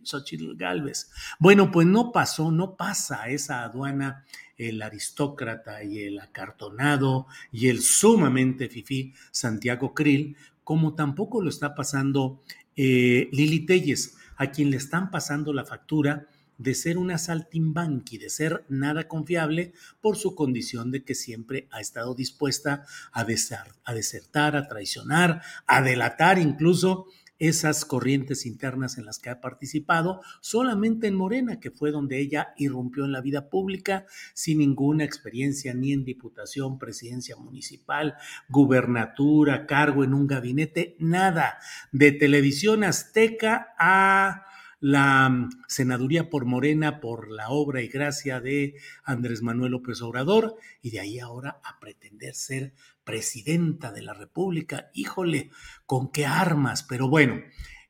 Xochitl, 0.03 0.57
Galvez. 0.57 1.11
Bueno, 1.39 1.71
pues 1.71 1.87
no 1.87 2.13
pasó, 2.13 2.51
no 2.51 2.77
pasa 2.77 3.29
esa 3.29 3.63
aduana 3.63 4.25
el 4.57 4.83
aristócrata 4.83 5.83
y 5.83 6.03
el 6.03 6.19
acartonado 6.19 7.27
y 7.53 7.69
el 7.69 7.83
sumamente 7.83 8.69
fifí 8.69 9.15
Santiago 9.31 9.95
Krill, 9.95 10.37
como 10.63 10.95
tampoco 10.95 11.43
lo 11.43 11.51
está 11.51 11.75
pasando 11.75 12.43
eh, 12.77 13.29
Lili 13.33 13.67
Telles, 13.67 14.17
a 14.37 14.51
quien 14.51 14.71
le 14.71 14.77
están 14.77 15.11
pasando 15.11 15.53
la 15.53 15.65
factura 15.65 16.29
de 16.59 16.75
ser 16.75 16.99
una 16.99 17.19
saltimbanqui, 17.19 18.19
de 18.19 18.31
ser 18.31 18.65
nada 18.69 19.09
confiable 19.09 19.73
por 20.01 20.17
su 20.17 20.35
condición 20.35 20.91
de 20.91 21.05
que 21.05 21.15
siempre 21.15 21.69
ha 21.73 21.81
estado 21.81 22.15
dispuesta 22.15 22.85
a, 23.13 23.23
a 23.23 23.95
desertar, 23.95 24.57
a 24.57 24.69
traicionar, 24.69 25.43
a 25.67 25.83
delatar 25.83 26.39
incluso 26.39 27.07
esas 27.39 27.85
corrientes 27.85 28.47
internas 28.47 28.99
en 28.99 29.05
las 29.05 29.19
que 29.19 29.31
ha 29.31 29.41
participado, 29.41 30.21
solamente 30.41 31.07
en 31.07 31.15
Morena, 31.15 31.61
que 31.61 31.71
fue 31.71 31.91
donde 31.91 32.19
ella 32.19 32.55
irrumpió 32.57 33.05
en 33.05 33.13
la 33.13 33.21
vida 33.21 33.51
pública 33.51 34.07
sin 34.35 34.59
ninguna 34.59 35.05
experiencia 35.05 35.75
ni 35.75 35.93
en 35.93 36.05
diputación, 36.05 36.79
presidencia 36.79 37.37
municipal, 37.37 38.15
gubernatura, 38.49 39.67
cargo 39.67 40.05
en 40.05 40.15
un 40.15 40.27
gabinete, 40.27 40.97
nada. 40.99 41.59
De 41.93 42.13
televisión 42.13 42.85
azteca 42.85 43.75
a 43.79 44.45
la 44.85 45.31
mm, 45.31 45.49
senaduría 45.67 46.29
por 46.29 46.45
Morena 46.45 47.01
por 47.01 47.31
la 47.31 47.49
obra 47.49 47.81
y 47.81 47.89
gracia 47.89 48.41
de 48.41 48.75
Andrés 49.03 49.41
Manuel 49.41 49.73
López 49.73 50.03
Obrador 50.03 50.57
y 50.83 50.91
de 50.91 51.01
ahí 51.01 51.19
ahora 51.19 51.59
a 51.65 51.81
pretender 51.81 52.35
ser 52.35 52.75
presidenta 53.03 53.93
de 53.93 54.03
la 54.03 54.13
República. 54.13 54.91
Híjole, 54.93 55.51
¿con 55.87 56.13
qué 56.13 56.27
armas? 56.27 56.83
Pero 56.83 57.09
bueno, 57.09 57.41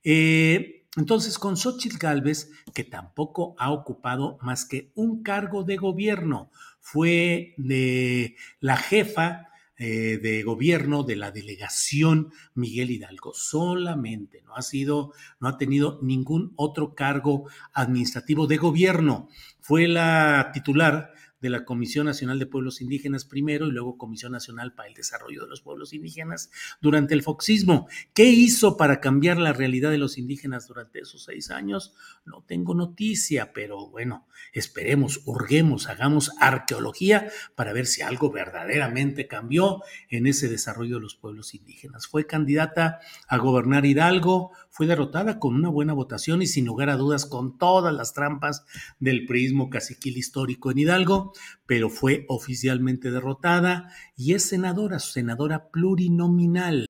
eh, 0.05 0.87
entonces 0.97 1.37
con 1.37 1.57
Xochitl 1.57 1.99
Gálvez, 1.99 2.53
que 2.73 2.85
tampoco 2.85 3.57
ha 3.59 3.73
ocupado 3.73 4.39
más 4.41 4.65
que 4.65 4.93
un 4.95 5.25
cargo 5.25 5.65
de 5.65 5.77
gobierno, 5.77 6.53
fue 6.79 7.55
de 7.57 8.37
la 8.61 8.77
jefa 8.77 9.49
eh, 9.77 10.19
de 10.23 10.43
gobierno 10.43 11.03
de 11.03 11.17
la 11.17 11.31
delegación 11.31 12.33
Miguel 12.55 12.91
Hidalgo, 12.91 13.33
solamente, 13.35 14.43
no 14.43 14.55
ha 14.55 14.63
sido, 14.63 15.13
no 15.41 15.49
ha 15.49 15.57
tenido 15.57 15.99
ningún 16.03 16.53
otro 16.57 16.95
cargo 16.95 17.49
administrativo 17.73 18.47
de 18.47 18.57
gobierno. 18.57 19.29
Fue 19.61 19.89
la 19.89 20.51
titular 20.53 21.14
de 21.45 21.51
la 21.51 21.67
Comisión 21.67 22.07
Nacional 22.07 22.39
de 22.39 22.47
Pueblos 22.47 22.81
Indígenas 22.81 23.27
primero 23.27 23.67
y 23.67 23.71
luego 23.71 23.99
Comisión 23.99 24.33
Nacional 24.33 24.73
para 24.73 24.89
el 24.89 24.95
Desarrollo 24.95 25.43
de 25.43 25.49
los 25.49 25.61
Pueblos 25.61 25.93
Indígenas 25.93 26.51
durante 26.81 27.13
el 27.13 27.23
foxismo. 27.23 27.87
¿Qué 28.15 28.25
hizo 28.25 28.79
para 28.79 28.99
cambiar 28.99 29.37
la 29.37 29.53
realidad 29.53 29.91
de 29.91 29.99
los 29.99 30.17
indígenas 30.17 30.67
durante 30.69 31.01
esos 31.01 31.25
seis 31.25 31.51
años? 31.51 31.93
No 32.25 32.43
tengo 32.47 32.75
noticia, 32.75 33.53
pero 33.53 33.91
bueno, 33.91 34.27
esperemos, 34.55 35.21
hurguemos, 35.27 35.87
hagamos 35.91 36.31
arqueología 36.41 37.29
para 37.55 37.75
ver 37.75 37.85
si 37.85 38.01
algo 38.01 38.31
verdaderamente 38.31 39.29
cambió 39.29 39.83
en 40.09 40.27
ese 40.27 40.49
desarrollo 40.49 40.95
de 40.95 41.03
los 41.03 41.15
pueblos 41.15 41.55
indígenas. 41.55 42.07
Fue 42.07 42.27
candidata 42.27 43.01
a 43.29 43.37
gobernar 43.37 43.85
Hidalgo, 43.85 44.53
fue 44.71 44.87
derrotada 44.87 45.39
con 45.39 45.55
una 45.55 45.69
buena 45.69 45.93
votación 45.93 46.41
y 46.41 46.47
sin 46.47 46.65
lugar 46.65 46.89
a 46.89 46.97
dudas 46.97 47.27
con 47.27 47.59
todas 47.59 47.93
las 47.93 48.15
trampas 48.15 48.65
del 48.99 49.27
prismo 49.27 49.69
caciquil 49.69 50.17
histórico 50.17 50.71
en 50.71 50.79
Hidalgo, 50.79 51.34
pero 51.67 51.89
fue 51.89 52.25
oficialmente 52.29 53.11
derrotada 53.11 53.91
y 54.17 54.35
es 54.35 54.45
senadora, 54.45 54.99
senadora 54.99 55.71
plurinominal. 55.71 56.87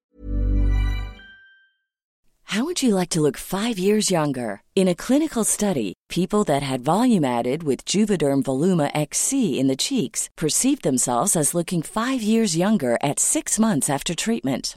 How 2.55 2.65
would 2.65 2.85
you 2.85 2.95
like 2.95 3.09
to 3.11 3.21
look 3.21 3.37
five 3.37 3.81
years 3.81 4.13
younger? 4.13 4.63
In 4.77 4.87
a 4.87 4.95
clinical 4.95 5.43
study, 5.43 5.95
people 6.09 6.45
that 6.45 6.63
had 6.63 6.85
volume 6.85 7.25
added 7.25 7.65
with 7.65 7.85
Juvederm 7.85 8.45
Voluma 8.45 8.93
XC 8.95 9.59
in 9.59 9.67
the 9.67 9.75
cheeks 9.75 10.31
perceived 10.37 10.85
themselves 10.85 11.35
as 11.35 11.53
looking 11.53 11.83
five 11.83 12.23
years 12.23 12.57
younger 12.57 12.97
at 13.03 13.19
six 13.19 13.59
months 13.59 13.91
after 13.91 14.15
treatment. 14.15 14.77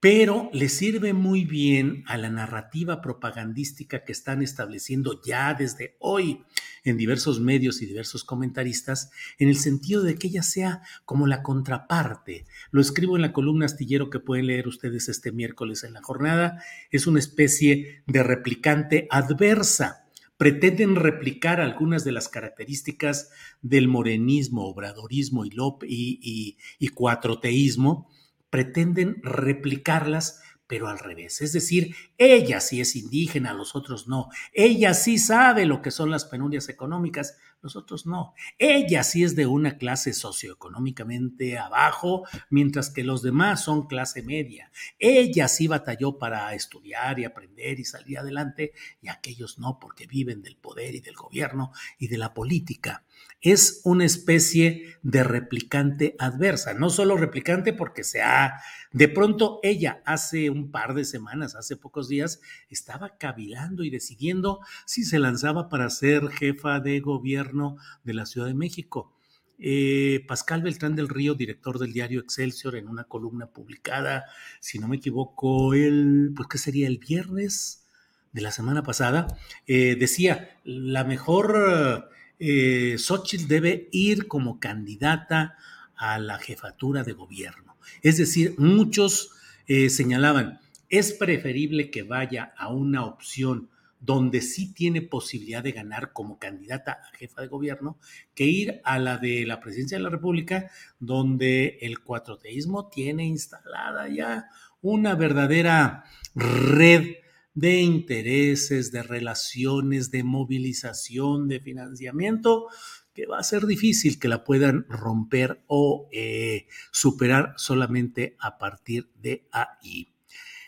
Pero 0.00 0.48
le 0.52 0.68
sirve 0.68 1.12
muy 1.12 1.44
bien 1.44 2.04
a 2.06 2.16
la 2.16 2.30
narrativa 2.30 3.00
propagandística 3.00 4.04
que 4.04 4.12
están 4.12 4.42
estableciendo 4.42 5.20
ya 5.22 5.54
desde 5.54 5.96
hoy 5.98 6.44
en 6.84 6.96
diversos 6.96 7.40
medios 7.40 7.82
y 7.82 7.86
diversos 7.86 8.22
comentaristas, 8.22 9.10
en 9.38 9.48
el 9.48 9.56
sentido 9.56 10.02
de 10.02 10.14
que 10.14 10.28
ella 10.28 10.42
sea 10.42 10.82
como 11.04 11.26
la 11.26 11.42
contraparte. 11.42 12.46
Lo 12.70 12.80
escribo 12.80 13.16
en 13.16 13.22
la 13.22 13.32
columna 13.32 13.66
astillero 13.66 14.08
que 14.08 14.20
pueden 14.20 14.46
leer 14.46 14.68
ustedes 14.68 15.08
este 15.08 15.32
miércoles 15.32 15.82
en 15.82 15.92
la 15.92 16.02
jornada. 16.02 16.62
Es 16.90 17.06
una 17.06 17.18
especie 17.18 18.02
de 18.06 18.22
replicante 18.22 19.08
adversa 19.10 20.04
pretenden 20.36 20.94
replicar 20.94 21.60
algunas 21.60 22.04
de 22.04 22.12
las 22.12 22.28
características 22.28 23.30
del 23.60 23.88
morenismo, 23.88 24.68
obradorismo 24.68 25.44
y, 25.44 25.50
y, 25.82 26.56
y, 26.78 26.88
cuatroteísmo, 26.88 28.08
pretenden 28.50 29.20
replicarlas 29.22 30.40
pero 30.68 30.88
al 30.88 30.98
revés. 30.98 31.40
Es 31.40 31.52
decir, 31.54 31.96
ella 32.18 32.60
sí 32.60 32.80
es 32.80 32.94
indígena, 32.94 33.54
los 33.54 33.74
otros 33.74 34.06
no. 34.06 34.28
Ella 34.52 34.92
sí 34.92 35.18
sabe 35.18 35.64
lo 35.64 35.80
que 35.80 35.90
son 35.90 36.10
las 36.10 36.26
penurias 36.26 36.68
económicas, 36.68 37.38
los 37.62 37.74
otros 37.74 38.04
no. 38.06 38.34
Ella 38.58 39.02
sí 39.02 39.24
es 39.24 39.34
de 39.34 39.46
una 39.46 39.78
clase 39.78 40.12
socioeconómicamente 40.12 41.58
abajo, 41.58 42.24
mientras 42.50 42.90
que 42.90 43.02
los 43.02 43.22
demás 43.22 43.64
son 43.64 43.86
clase 43.86 44.22
media. 44.22 44.70
Ella 44.98 45.48
sí 45.48 45.68
batalló 45.68 46.18
para 46.18 46.52
estudiar 46.54 47.18
y 47.18 47.24
aprender 47.24 47.80
y 47.80 47.84
salir 47.86 48.18
adelante, 48.18 48.74
y 49.00 49.08
aquellos 49.08 49.58
no, 49.58 49.78
porque 49.80 50.06
viven 50.06 50.42
del 50.42 50.58
poder 50.58 50.94
y 50.94 51.00
del 51.00 51.16
gobierno 51.16 51.72
y 51.98 52.08
de 52.08 52.18
la 52.18 52.34
política 52.34 53.04
es 53.40 53.80
una 53.84 54.04
especie 54.04 54.96
de 55.02 55.22
replicante 55.22 56.16
adversa, 56.18 56.74
no 56.74 56.90
solo 56.90 57.16
replicante 57.16 57.72
porque 57.72 58.02
se 58.02 58.20
ha, 58.20 58.60
de 58.92 59.08
pronto 59.08 59.60
ella 59.62 60.02
hace 60.04 60.50
un 60.50 60.70
par 60.72 60.94
de 60.94 61.04
semanas, 61.04 61.54
hace 61.54 61.76
pocos 61.76 62.08
días, 62.08 62.40
estaba 62.68 63.16
cavilando 63.16 63.84
y 63.84 63.90
decidiendo 63.90 64.60
si 64.86 65.04
se 65.04 65.18
lanzaba 65.20 65.68
para 65.68 65.88
ser 65.90 66.28
jefa 66.28 66.80
de 66.80 67.00
gobierno 67.00 67.76
de 68.02 68.14
la 68.14 68.26
Ciudad 68.26 68.48
de 68.48 68.54
México. 68.54 69.14
eh, 69.60 70.24
Pascal 70.28 70.62
Beltrán 70.62 70.94
del 70.94 71.08
Río, 71.08 71.34
director 71.34 71.78
del 71.78 71.92
diario 71.92 72.20
Excelsior, 72.20 72.76
en 72.76 72.88
una 72.88 73.04
columna 73.04 73.46
publicada, 73.48 74.24
si 74.60 74.78
no 74.78 74.88
me 74.88 74.96
equivoco, 74.96 75.74
el, 75.74 76.32
pues 76.36 76.48
¿qué 76.48 76.58
sería? 76.58 76.86
El 76.86 76.98
viernes 76.98 77.84
de 78.32 78.40
la 78.42 78.52
semana 78.52 78.82
pasada, 78.82 79.26
eh, 79.66 79.96
decía, 79.98 80.60
la 80.64 81.02
mejor 81.04 82.08
eh, 82.38 82.96
Xochitl 82.98 83.46
debe 83.48 83.88
ir 83.92 84.28
como 84.28 84.60
candidata 84.60 85.56
a 85.96 86.18
la 86.18 86.38
jefatura 86.38 87.02
de 87.04 87.12
gobierno. 87.12 87.76
Es 88.02 88.18
decir, 88.18 88.54
muchos 88.58 89.30
eh, 89.66 89.90
señalaban, 89.90 90.60
es 90.88 91.12
preferible 91.12 91.90
que 91.90 92.02
vaya 92.02 92.52
a 92.56 92.68
una 92.68 93.04
opción 93.04 93.68
donde 94.00 94.40
sí 94.40 94.72
tiene 94.72 95.02
posibilidad 95.02 95.62
de 95.62 95.72
ganar 95.72 96.12
como 96.12 96.38
candidata 96.38 96.92
a 96.92 97.16
jefa 97.16 97.42
de 97.42 97.48
gobierno, 97.48 97.98
que 98.34 98.44
ir 98.44 98.80
a 98.84 98.98
la 98.98 99.18
de 99.18 99.44
la 99.44 99.60
presidencia 99.60 99.98
de 99.98 100.04
la 100.04 100.10
República, 100.10 100.70
donde 101.00 101.78
el 101.82 102.00
cuatroteísmo 102.00 102.88
tiene 102.88 103.26
instalada 103.26 104.08
ya 104.08 104.48
una 104.80 105.16
verdadera 105.16 106.04
red 106.34 107.16
de 107.58 107.80
intereses, 107.80 108.92
de 108.92 109.02
relaciones, 109.02 110.12
de 110.12 110.22
movilización, 110.22 111.48
de 111.48 111.58
financiamiento, 111.58 112.68
que 113.12 113.26
va 113.26 113.40
a 113.40 113.42
ser 113.42 113.66
difícil 113.66 114.20
que 114.20 114.28
la 114.28 114.44
puedan 114.44 114.86
romper 114.88 115.64
o 115.66 116.08
eh, 116.12 116.68
superar 116.92 117.54
solamente 117.56 118.36
a 118.38 118.58
partir 118.58 119.10
de 119.20 119.48
ahí. 119.50 120.14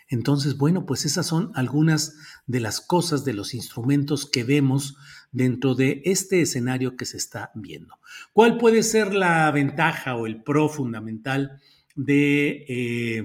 Entonces, 0.09 0.57
bueno, 0.57 0.85
pues 0.85 1.05
esas 1.05 1.25
son 1.25 1.53
algunas 1.55 2.17
de 2.45 2.59
las 2.59 2.81
cosas, 2.81 3.23
de 3.23 3.35
los 3.35 3.53
instrumentos 3.53 4.29
que 4.29 4.43
vemos 4.43 4.97
dentro 5.31 5.75
de 5.75 6.01
este 6.03 6.41
escenario 6.41 6.97
que 6.97 7.05
se 7.05 7.15
está 7.15 7.51
viendo. 7.55 7.99
¿Cuál 8.33 8.57
puede 8.57 8.83
ser 8.83 9.13
la 9.13 9.49
ventaja 9.51 10.17
o 10.17 10.27
el 10.27 10.43
pro 10.43 10.67
fundamental 10.67 11.61
de, 11.95 12.65
eh, 12.67 13.23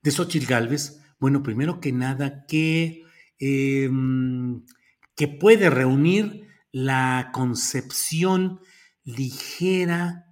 de 0.00 0.10
Xochitl 0.12 0.46
Galvez? 0.46 1.00
Bueno, 1.18 1.42
primero 1.42 1.80
que 1.80 1.92
nada, 1.92 2.44
que, 2.46 3.02
em, 3.38 4.64
que 5.16 5.28
puede 5.28 5.70
reunir 5.70 6.46
la 6.72 7.30
concepción 7.32 8.60
ligera, 9.04 10.26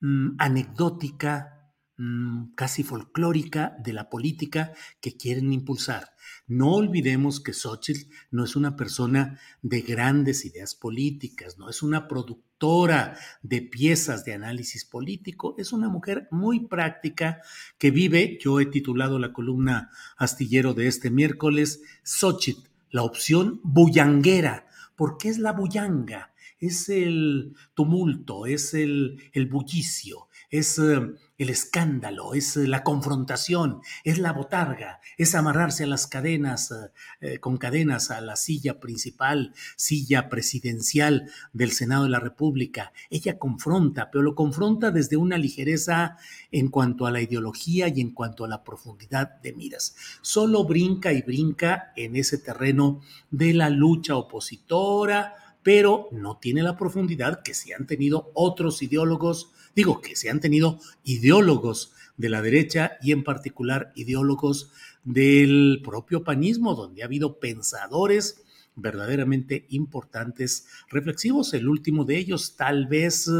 mm, 0.00 0.36
anecdótica, 0.38 1.57
Mm, 2.00 2.54
casi 2.54 2.84
folclórica 2.84 3.76
de 3.80 3.92
la 3.92 4.08
política 4.08 4.72
que 5.00 5.16
quieren 5.16 5.52
impulsar. 5.52 6.14
No 6.46 6.76
olvidemos 6.76 7.40
que 7.40 7.52
Xochitl 7.52 8.08
no 8.30 8.44
es 8.44 8.54
una 8.54 8.76
persona 8.76 9.40
de 9.62 9.80
grandes 9.80 10.44
ideas 10.44 10.76
políticas, 10.76 11.58
no 11.58 11.68
es 11.68 11.82
una 11.82 12.06
productora 12.06 13.18
de 13.42 13.62
piezas 13.62 14.24
de 14.24 14.34
análisis 14.34 14.84
político, 14.84 15.56
es 15.58 15.72
una 15.72 15.88
mujer 15.88 16.28
muy 16.30 16.68
práctica 16.68 17.42
que 17.78 17.90
vive, 17.90 18.38
yo 18.40 18.60
he 18.60 18.66
titulado 18.66 19.18
la 19.18 19.32
columna 19.32 19.90
astillero 20.16 20.74
de 20.74 20.86
este 20.86 21.10
miércoles, 21.10 21.82
Xochitl, 22.04 22.68
la 22.90 23.02
opción 23.02 23.60
bullanguera. 23.64 24.68
¿Por 24.94 25.18
qué 25.18 25.30
es 25.30 25.38
la 25.38 25.50
bullanga? 25.50 26.32
Es 26.60 26.88
el 26.90 27.56
tumulto, 27.74 28.46
es 28.46 28.72
el, 28.74 29.20
el 29.32 29.46
bullicio, 29.46 30.27
es 30.50 30.78
eh, 30.78 31.14
el 31.36 31.50
escándalo, 31.50 32.34
es 32.34 32.56
eh, 32.56 32.66
la 32.66 32.82
confrontación, 32.82 33.80
es 34.04 34.18
la 34.18 34.32
botarga, 34.32 35.00
es 35.16 35.34
amarrarse 35.34 35.84
a 35.84 35.86
las 35.86 36.06
cadenas, 36.06 36.74
eh, 37.20 37.38
con 37.38 37.58
cadenas 37.58 38.10
a 38.10 38.20
la 38.20 38.36
silla 38.36 38.80
principal, 38.80 39.54
silla 39.76 40.28
presidencial 40.28 41.30
del 41.52 41.72
Senado 41.72 42.04
de 42.04 42.10
la 42.10 42.20
República. 42.20 42.92
Ella 43.10 43.38
confronta, 43.38 44.10
pero 44.10 44.22
lo 44.22 44.34
confronta 44.34 44.90
desde 44.90 45.16
una 45.16 45.38
ligereza 45.38 46.16
en 46.50 46.68
cuanto 46.68 47.06
a 47.06 47.10
la 47.10 47.20
ideología 47.20 47.88
y 47.88 48.00
en 48.00 48.12
cuanto 48.12 48.44
a 48.44 48.48
la 48.48 48.64
profundidad 48.64 49.40
de 49.40 49.52
miras. 49.52 49.96
Solo 50.22 50.64
brinca 50.64 51.12
y 51.12 51.22
brinca 51.22 51.92
en 51.94 52.16
ese 52.16 52.38
terreno 52.38 53.00
de 53.30 53.54
la 53.54 53.70
lucha 53.70 54.16
opositora, 54.16 55.47
pero 55.68 56.08
no 56.12 56.38
tiene 56.38 56.62
la 56.62 56.78
profundidad 56.78 57.42
que 57.42 57.52
sí 57.52 57.74
han 57.74 57.86
tenido 57.86 58.30
otros 58.32 58.82
ideólogos 58.82 59.52
Digo 59.74 60.00
que 60.00 60.16
se 60.16 60.30
han 60.30 60.40
tenido 60.40 60.80
ideólogos 61.04 61.92
de 62.16 62.30
la 62.30 62.40
derecha 62.40 62.92
y 63.02 63.12
en 63.12 63.22
particular 63.22 63.92
ideólogos 63.96 64.72
del 65.04 65.82
propio 65.84 66.24
panismo, 66.24 66.74
donde 66.74 67.02
ha 67.02 67.04
habido 67.04 67.38
pensadores 67.38 68.42
verdaderamente 68.76 69.66
importantes, 69.68 70.66
reflexivos. 70.88 71.52
El 71.52 71.68
último 71.68 72.06
de 72.06 72.16
ellos, 72.16 72.56
tal 72.56 72.86
vez 72.86 73.30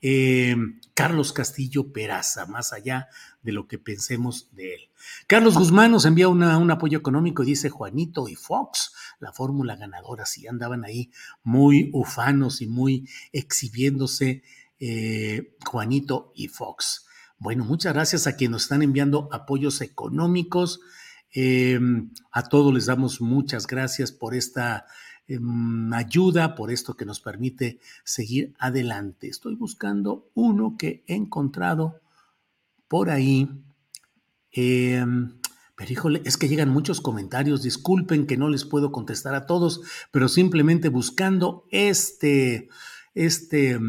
eh, 0.00 0.54
Carlos 0.94 1.32
Castillo 1.32 1.92
Peraza, 1.92 2.46
más 2.46 2.72
allá 2.72 3.08
de 3.44 3.52
lo 3.52 3.68
que 3.68 3.78
pensemos 3.78 4.48
de 4.52 4.74
él. 4.74 4.80
Carlos 5.26 5.56
Guzmán 5.56 5.92
nos 5.92 6.06
envía 6.06 6.28
un 6.28 6.70
apoyo 6.70 6.98
económico 6.98 7.42
y 7.42 7.46
dice 7.46 7.68
Juanito 7.68 8.26
y 8.28 8.34
Fox, 8.34 8.92
la 9.20 9.32
fórmula 9.32 9.76
ganadora, 9.76 10.26
si 10.26 10.48
andaban 10.48 10.84
ahí 10.84 11.12
muy 11.42 11.90
ufanos 11.92 12.62
y 12.62 12.66
muy 12.66 13.08
exhibiéndose 13.32 14.42
eh, 14.80 15.54
Juanito 15.64 16.32
y 16.34 16.48
Fox. 16.48 17.06
Bueno, 17.38 17.64
muchas 17.64 17.92
gracias 17.92 18.26
a 18.26 18.36
quienes 18.36 18.52
nos 18.52 18.62
están 18.62 18.82
enviando 18.82 19.28
apoyos 19.30 19.82
económicos. 19.82 20.80
Em, 21.30 22.10
a 22.32 22.48
todos 22.48 22.72
les 22.72 22.86
damos 22.86 23.20
muchas 23.20 23.66
gracias 23.66 24.10
por 24.10 24.34
esta 24.34 24.86
em, 25.26 25.92
ayuda, 25.92 26.54
por 26.54 26.70
esto 26.70 26.96
que 26.96 27.04
nos 27.04 27.20
permite 27.20 27.78
seguir 28.04 28.54
adelante. 28.58 29.28
Estoy 29.28 29.54
buscando 29.54 30.30
uno 30.34 30.76
que 30.78 31.04
he 31.06 31.14
encontrado 31.14 32.00
por 32.94 33.10
ahí. 33.10 33.48
Em, 34.52 35.40
pero 35.74 35.92
híjole, 35.92 36.22
es 36.24 36.36
que 36.36 36.46
llegan 36.46 36.68
muchos 36.68 37.00
comentarios. 37.00 37.64
Disculpen 37.64 38.28
que 38.28 38.36
no 38.36 38.48
les 38.48 38.64
puedo 38.64 38.92
contestar 38.92 39.34
a 39.34 39.46
todos, 39.46 39.80
pero 40.12 40.28
simplemente 40.28 40.90
buscando 40.90 41.64
este, 41.72 42.68
este, 43.12 43.80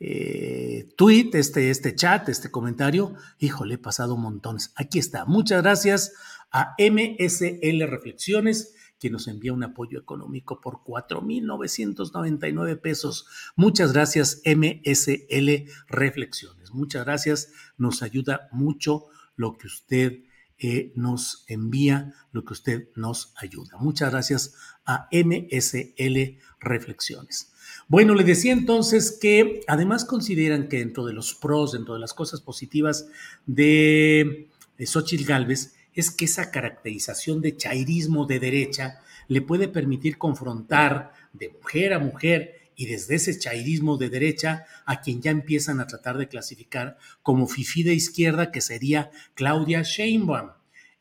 eh, 0.00 0.88
tweet, 0.96 1.30
este, 1.34 1.70
este 1.70 1.94
chat, 1.94 2.28
este 2.28 2.50
comentario. 2.50 3.14
Híjole, 3.38 3.74
he 3.74 3.78
pasado 3.78 4.16
montones. 4.16 4.72
Aquí 4.74 4.98
está. 4.98 5.24
Muchas 5.24 5.62
gracias 5.62 6.12
a 6.50 6.74
MSL 6.80 7.86
Reflexiones, 7.86 8.74
que 9.00 9.10
nos 9.10 9.26
envía 9.26 9.52
un 9.54 9.64
apoyo 9.64 9.98
económico 9.98 10.60
por 10.60 10.84
4.999 10.84 12.80
pesos. 12.80 13.26
Muchas 13.56 13.92
gracias, 13.92 14.42
MSL 14.44 15.64
Reflexiones. 15.88 16.70
Muchas 16.72 17.04
gracias. 17.04 17.50
Nos 17.78 18.02
ayuda 18.02 18.48
mucho 18.52 19.06
lo 19.36 19.56
que 19.56 19.66
usted 19.66 20.20
eh, 20.58 20.92
nos 20.94 21.44
envía, 21.48 22.12
lo 22.32 22.44
que 22.44 22.52
usted 22.52 22.88
nos 22.94 23.32
ayuda. 23.36 23.78
Muchas 23.78 24.10
gracias 24.10 24.54
a 24.84 25.08
MSL 25.10 26.38
Reflexiones. 26.60 27.54
Bueno, 27.88 28.14
le 28.14 28.24
decía 28.24 28.52
entonces 28.52 29.18
que 29.18 29.62
además 29.66 30.04
consideran 30.04 30.68
que 30.68 30.80
dentro 30.80 31.06
de 31.06 31.14
los 31.14 31.34
pros, 31.34 31.72
dentro 31.72 31.94
de 31.94 32.00
las 32.00 32.12
cosas 32.12 32.42
positivas 32.42 33.08
de 33.46 34.48
Xochitl 34.78 35.24
Galvez, 35.24 35.74
es 35.94 36.10
que 36.10 36.24
esa 36.24 36.50
caracterización 36.50 37.40
de 37.40 37.56
chairismo 37.56 38.26
de 38.26 38.40
derecha 38.40 39.00
le 39.28 39.42
puede 39.42 39.68
permitir 39.68 40.18
confrontar 40.18 41.12
de 41.32 41.50
mujer 41.50 41.92
a 41.92 41.98
mujer 41.98 42.60
y 42.74 42.86
desde 42.86 43.16
ese 43.16 43.38
chairismo 43.38 43.98
de 43.98 44.08
derecha 44.08 44.64
a 44.86 45.02
quien 45.02 45.20
ya 45.20 45.30
empiezan 45.30 45.80
a 45.80 45.86
tratar 45.86 46.16
de 46.16 46.28
clasificar 46.28 46.96
como 47.22 47.46
fifí 47.46 47.82
de 47.82 47.94
izquierda, 47.94 48.50
que 48.50 48.60
sería 48.60 49.10
Claudia 49.34 49.82
Sheinbaum. 49.82 50.52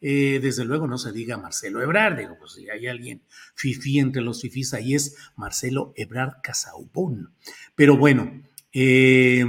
Eh, 0.02 0.39
desde 0.41 0.65
luego 0.65 0.88
no 0.88 0.97
se 0.97 1.12
diga 1.12 1.38
Marcelo 1.38 1.82
Ebrard, 1.82 2.17
digo, 2.17 2.38
pues 2.38 2.54
si 2.54 2.69
hay 2.69 2.88
alguien 2.88 3.21
fifí 3.56 3.99
entre 3.99 4.21
los 4.21 4.41
fifís, 4.41 4.73
ahí 4.73 4.93
es 4.93 5.15
Marcelo 5.36 5.93
Ebrard 5.95 6.41
Casaubón. 6.41 7.34
Pero 7.75 7.97
bueno, 7.97 8.43
eh, 8.73 9.45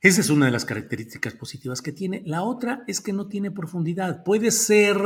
esa 0.00 0.20
es 0.20 0.30
una 0.30 0.46
de 0.46 0.52
las 0.52 0.64
características 0.64 1.34
positivas 1.34 1.82
que 1.82 1.92
tiene. 1.92 2.22
La 2.24 2.42
otra 2.42 2.84
es 2.86 3.00
que 3.00 3.12
no 3.12 3.26
tiene 3.26 3.50
profundidad. 3.50 4.22
Puede 4.22 4.52
ser 4.52 4.96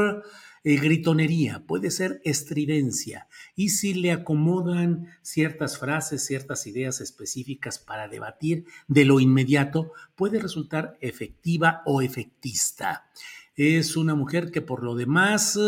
eh, 0.64 0.76
gritonería, 0.76 1.64
puede 1.66 1.90
ser 1.90 2.20
estridencia. 2.24 3.26
Y 3.56 3.70
si 3.70 3.94
le 3.94 4.12
acomodan 4.12 5.08
ciertas 5.22 5.78
frases, 5.78 6.24
ciertas 6.26 6.66
ideas 6.66 7.00
específicas 7.00 7.78
para 7.78 8.06
debatir 8.06 8.66
de 8.86 9.04
lo 9.04 9.18
inmediato, 9.18 9.92
puede 10.14 10.38
resultar 10.38 10.98
efectiva 11.00 11.82
o 11.84 12.02
efectista. 12.02 13.06
Es 13.56 13.96
una 13.96 14.14
mujer 14.14 14.50
que 14.50 14.60
por 14.60 14.84
lo 14.84 14.94
demás 14.94 15.58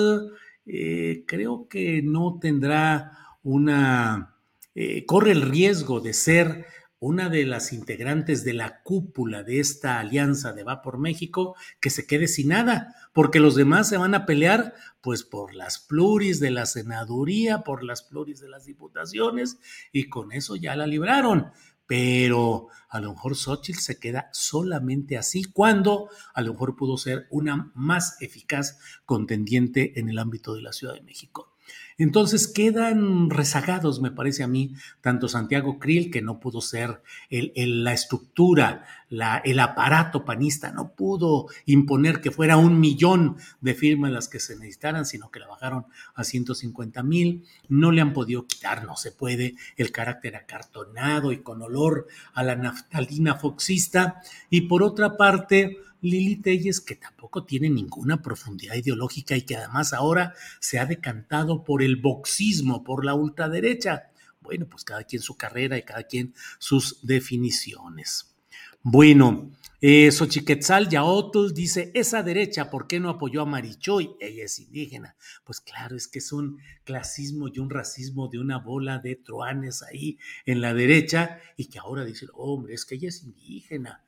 eh, 0.66 1.24
creo 1.26 1.66
que 1.68 2.02
no 2.02 2.38
tendrá 2.40 3.18
una, 3.42 4.36
eh, 4.74 5.04
corre 5.06 5.32
el 5.32 5.42
riesgo 5.42 6.00
de 6.00 6.12
ser 6.12 6.66
una 7.04 7.28
de 7.28 7.44
las 7.44 7.74
integrantes 7.74 8.44
de 8.44 8.54
la 8.54 8.82
cúpula 8.82 9.42
de 9.42 9.60
esta 9.60 10.00
alianza 10.00 10.54
de 10.54 10.64
Va 10.64 10.80
por 10.80 10.98
México 10.98 11.54
que 11.78 11.90
se 11.90 12.06
quede 12.06 12.28
sin 12.28 12.48
nada, 12.48 12.94
porque 13.12 13.40
los 13.40 13.56
demás 13.56 13.90
se 13.90 13.98
van 13.98 14.14
a 14.14 14.24
pelear 14.24 14.72
pues 15.02 15.22
por 15.22 15.54
las 15.54 15.78
pluris 15.78 16.40
de 16.40 16.50
la 16.50 16.64
senaduría, 16.64 17.60
por 17.60 17.84
las 17.84 18.02
pluris 18.02 18.40
de 18.40 18.48
las 18.48 18.64
diputaciones, 18.64 19.58
y 19.92 20.08
con 20.08 20.32
eso 20.32 20.56
ya 20.56 20.76
la 20.76 20.86
libraron 20.86 21.52
pero 21.86 22.68
a 22.88 22.98
lo 22.98 23.12
mejor 23.12 23.36
Xochitl 23.36 23.78
se 23.78 23.98
queda 23.98 24.30
solamente 24.32 25.18
así 25.18 25.44
cuando 25.44 26.08
a 26.32 26.40
lo 26.40 26.54
mejor 26.54 26.76
pudo 26.76 26.96
ser 26.96 27.26
una 27.30 27.70
más 27.74 28.16
eficaz 28.22 28.78
contendiente 29.04 30.00
en 30.00 30.08
el 30.08 30.18
ámbito 30.18 30.54
de 30.54 30.62
la 30.62 30.72
Ciudad 30.72 30.94
de 30.94 31.02
México. 31.02 31.53
Entonces 31.96 32.48
quedan 32.48 33.30
rezagados, 33.30 34.00
me 34.00 34.10
parece 34.10 34.42
a 34.42 34.48
mí, 34.48 34.74
tanto 35.00 35.28
Santiago 35.28 35.78
Krill, 35.78 36.10
que 36.10 36.22
no 36.22 36.40
pudo 36.40 36.60
ser 36.60 37.02
la 37.30 37.92
estructura, 37.92 38.84
la, 39.08 39.38
el 39.38 39.60
aparato 39.60 40.24
panista, 40.24 40.72
no 40.72 40.92
pudo 40.94 41.46
imponer 41.66 42.20
que 42.20 42.32
fuera 42.32 42.56
un 42.56 42.80
millón 42.80 43.36
de 43.60 43.74
firmas 43.74 44.10
las 44.10 44.28
que 44.28 44.40
se 44.40 44.56
necesitaran, 44.56 45.06
sino 45.06 45.30
que 45.30 45.38
la 45.38 45.46
bajaron 45.46 45.86
a 46.16 46.24
150 46.24 47.02
mil. 47.04 47.44
No 47.68 47.92
le 47.92 48.00
han 48.00 48.12
podido 48.12 48.46
quitar, 48.46 48.84
no 48.84 48.96
se 48.96 49.12
puede, 49.12 49.54
el 49.76 49.92
carácter 49.92 50.34
acartonado 50.34 51.30
y 51.30 51.42
con 51.42 51.62
olor 51.62 52.08
a 52.32 52.42
la 52.42 52.56
naftalina 52.56 53.36
foxista. 53.36 54.20
Y 54.50 54.62
por 54.62 54.82
otra 54.82 55.16
parte, 55.16 55.78
Lili 56.04 56.36
Telles, 56.36 56.82
que 56.82 56.96
tampoco 56.96 57.44
tiene 57.44 57.70
ninguna 57.70 58.20
profundidad 58.20 58.74
ideológica 58.74 59.36
y 59.36 59.42
que 59.42 59.56
además 59.56 59.94
ahora 59.94 60.34
se 60.60 60.78
ha 60.78 60.84
decantado 60.84 61.64
por 61.64 61.82
el 61.82 61.96
boxismo, 61.96 62.84
por 62.84 63.06
la 63.06 63.14
ultraderecha. 63.14 64.10
Bueno, 64.42 64.66
pues 64.68 64.84
cada 64.84 65.04
quien 65.04 65.22
su 65.22 65.36
carrera 65.36 65.78
y 65.78 65.82
cada 65.82 66.02
quien 66.02 66.34
sus 66.58 67.06
definiciones. 67.06 68.34
Bueno, 68.82 69.50
eh, 69.80 70.12
Xochiquetzal 70.12 70.90
Yaotl 70.90 71.54
dice, 71.54 71.90
esa 71.94 72.22
derecha, 72.22 72.68
¿por 72.68 72.86
qué 72.86 73.00
no 73.00 73.08
apoyó 73.08 73.40
a 73.40 73.46
Marichoy? 73.46 74.10
Ella 74.20 74.44
es 74.44 74.58
indígena. 74.58 75.16
Pues 75.42 75.62
claro, 75.62 75.96
es 75.96 76.06
que 76.06 76.18
es 76.18 76.32
un 76.32 76.58
clasismo 76.84 77.48
y 77.48 77.60
un 77.60 77.70
racismo 77.70 78.28
de 78.28 78.38
una 78.38 78.58
bola 78.58 78.98
de 78.98 79.16
truanes 79.16 79.82
ahí 79.82 80.18
en 80.44 80.60
la 80.60 80.74
derecha 80.74 81.40
y 81.56 81.70
que 81.70 81.78
ahora 81.78 82.04
dicen, 82.04 82.28
hombre, 82.34 82.74
es 82.74 82.84
que 82.84 82.96
ella 82.96 83.08
es 83.08 83.22
indígena. 83.22 84.04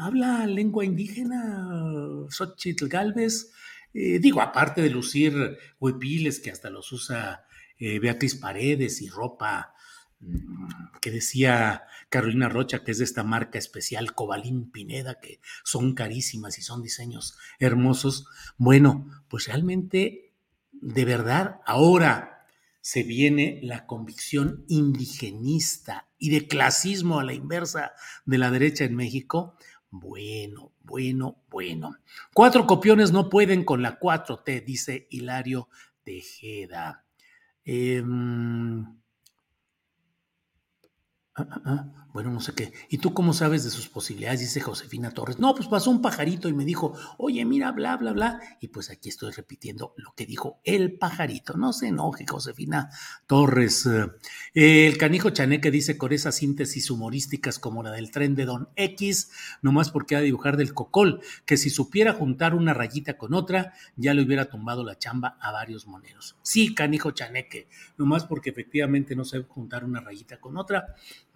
Habla 0.00 0.46
lengua 0.46 0.84
indígena, 0.84 1.68
Xochitl 2.28 2.88
Galvez. 2.88 3.52
Eh, 3.94 4.18
digo, 4.18 4.40
aparte 4.40 4.82
de 4.82 4.90
lucir 4.90 5.58
huepiles 5.78 6.40
que 6.40 6.50
hasta 6.50 6.70
los 6.70 6.90
usa 6.92 7.44
eh, 7.78 7.98
Beatriz 7.98 8.36
Paredes 8.36 9.02
y 9.02 9.08
ropa 9.08 9.74
mm, 10.20 10.98
que 11.00 11.10
decía 11.10 11.84
Carolina 12.08 12.48
Rocha, 12.48 12.84
que 12.84 12.92
es 12.92 12.98
de 12.98 13.04
esta 13.04 13.22
marca 13.22 13.58
especial 13.58 14.14
Cobalín 14.14 14.70
Pineda, 14.70 15.20
que 15.20 15.40
son 15.64 15.94
carísimas 15.94 16.58
y 16.58 16.62
son 16.62 16.82
diseños 16.82 17.36
hermosos. 17.58 18.26
Bueno, 18.56 19.24
pues 19.28 19.46
realmente, 19.46 20.32
de 20.72 21.04
verdad, 21.04 21.60
ahora 21.66 22.41
se 22.82 23.04
viene 23.04 23.60
la 23.62 23.86
convicción 23.86 24.64
indigenista 24.68 26.08
y 26.18 26.30
de 26.30 26.48
clasismo 26.48 27.20
a 27.20 27.24
la 27.24 27.32
inversa 27.32 27.92
de 28.26 28.38
la 28.38 28.50
derecha 28.50 28.84
en 28.84 28.96
México, 28.96 29.56
bueno, 29.88 30.72
bueno, 30.80 31.42
bueno. 31.48 31.96
Cuatro 32.34 32.66
copiones 32.66 33.12
no 33.12 33.30
pueden 33.30 33.64
con 33.64 33.82
la 33.82 33.98
4T, 33.98 34.64
dice 34.64 35.06
Hilario 35.10 35.68
Tejeda. 36.02 37.04
Eh, 37.64 38.02
Ah, 41.34 41.46
ah, 41.50 41.62
ah, 41.64 42.08
bueno, 42.12 42.30
no 42.30 42.40
sé 42.40 42.52
qué. 42.52 42.74
¿Y 42.90 42.98
tú 42.98 43.14
cómo 43.14 43.32
sabes 43.32 43.64
de 43.64 43.70
sus 43.70 43.88
posibilidades? 43.88 44.40
Dice 44.40 44.60
Josefina 44.60 45.12
Torres. 45.12 45.38
No, 45.38 45.54
pues 45.54 45.66
pasó 45.66 45.90
un 45.90 46.02
pajarito 46.02 46.50
y 46.50 46.52
me 46.52 46.66
dijo, 46.66 46.92
oye, 47.16 47.42
mira, 47.46 47.72
bla, 47.72 47.96
bla, 47.96 48.12
bla. 48.12 48.38
Y 48.60 48.68
pues 48.68 48.90
aquí 48.90 49.08
estoy 49.08 49.32
repitiendo 49.32 49.94
lo 49.96 50.12
que 50.14 50.26
dijo 50.26 50.60
el 50.62 50.98
pajarito. 50.98 51.54
No 51.54 51.72
se 51.72 51.86
enoje, 51.86 52.26
Josefina 52.28 52.90
Torres. 53.26 53.86
Eh, 53.86 54.86
el 54.86 54.98
canijo 54.98 55.30
chaneque 55.30 55.70
dice 55.70 55.96
con 55.96 56.12
esas 56.12 56.34
síntesis 56.34 56.90
humorísticas 56.90 57.58
como 57.58 57.82
la 57.82 57.92
del 57.92 58.10
tren 58.10 58.34
de 58.34 58.44
Don 58.44 58.68
X, 58.76 59.30
nomás 59.62 59.90
porque 59.90 60.16
ha 60.16 60.18
de 60.18 60.26
dibujar 60.26 60.58
del 60.58 60.74
cocol, 60.74 61.22
que 61.46 61.56
si 61.56 61.70
supiera 61.70 62.12
juntar 62.12 62.54
una 62.54 62.74
rayita 62.74 63.16
con 63.16 63.32
otra, 63.32 63.72
ya 63.96 64.12
le 64.12 64.22
hubiera 64.22 64.50
tumbado 64.50 64.84
la 64.84 64.98
chamba 64.98 65.38
a 65.40 65.50
varios 65.50 65.86
moneros. 65.86 66.36
Sí, 66.42 66.74
canijo 66.74 67.12
chaneque, 67.12 67.68
nomás 67.96 68.26
porque 68.26 68.50
efectivamente 68.50 69.16
no 69.16 69.24
sabe 69.24 69.44
juntar 69.44 69.86
una 69.86 70.00
rayita 70.00 70.38
con 70.38 70.58
otra 70.58 70.94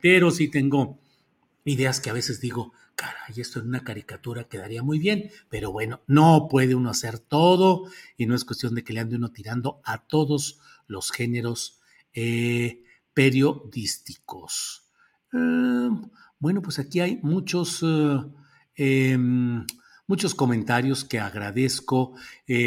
pero 0.09 0.31
sí 0.31 0.47
tengo 0.47 1.01
ideas 1.65 1.99
que 1.99 2.11
a 2.11 2.13
veces 2.13 2.41
digo, 2.41 2.73
caray, 2.95 3.41
esto 3.41 3.59
en 3.59 3.67
una 3.67 3.83
caricatura 3.83 4.45
quedaría 4.45 4.85
muy 4.85 5.01
bien, 5.01 5.33
pero 5.49 5.73
bueno, 5.73 6.01
no 6.07 6.47
puede 6.49 6.77
uno 6.77 6.91
hacer 6.91 7.19
todo 7.19 7.91
y 8.17 8.27
no 8.27 8.37
es 8.37 8.45
cuestión 8.45 8.77
de 8.77 8.85
que 8.85 8.93
le 8.93 9.01
ande 9.01 9.17
uno 9.17 9.33
tirando 9.33 9.81
a 9.83 10.07
todos 10.07 10.61
los 10.87 11.11
géneros 11.11 11.81
eh, 12.15 12.85
periodísticos. 13.15 14.89
Eh, 15.33 15.91
bueno, 16.39 16.63
pues 16.63 16.79
aquí 16.79 17.01
hay 17.01 17.19
muchos... 17.25 17.83
Eh, 17.83 18.21
em, 18.77 19.67
muchos 20.07 20.37
comentarios 20.37 21.05
que 21.05 21.19
agradezco. 21.19 22.15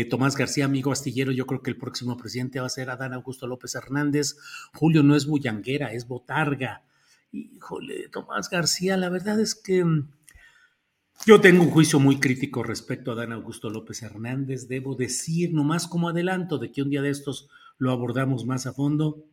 Tomás 0.10 0.36
García, 0.36 0.66
amigo 0.66 0.92
astillero, 0.92 1.32
yo 1.32 1.48
creo 1.48 1.62
que 1.62 1.72
el 1.72 1.78
próximo 1.78 2.18
presidente 2.18 2.60
va 2.60 2.66
a 2.66 2.70
ser 2.70 2.90
Adán 2.90 3.14
Augusto 3.14 3.48
López 3.48 3.76
Hernández. 3.76 4.36
Julio 4.74 5.04
no 5.04 5.16
es 5.16 5.26
bullanguera, 5.26 5.94
es 5.94 6.06
botarga. 6.06 6.84
Híjole, 7.32 8.10
Tomás 8.10 8.50
García, 8.50 8.98
la 8.98 9.10
verdad 9.10 9.40
es 9.40 9.56
que 9.56 9.84
mm, 9.84 10.10
yo 11.26 11.42
tengo 11.42 11.64
un 11.64 11.70
juicio 11.70 12.00
muy 12.00 12.20
crítico 12.20 12.64
respecto 12.64 13.12
a 13.12 13.16
Dan 13.16 13.34
Augusto 13.34 13.70
López 13.70 14.02
Hernández. 14.04 14.68
Debo 14.68 14.96
decir, 14.96 15.54
nomás 15.54 15.88
como 15.88 16.10
adelanto, 16.10 16.58
de 16.58 16.72
que 16.72 16.82
un 16.82 16.90
día 16.90 17.02
de 17.02 17.10
estos 17.10 17.50
lo 17.78 17.92
abordamos 17.92 18.46
más 18.46 18.66
a 18.66 18.74
fondo. 18.74 19.26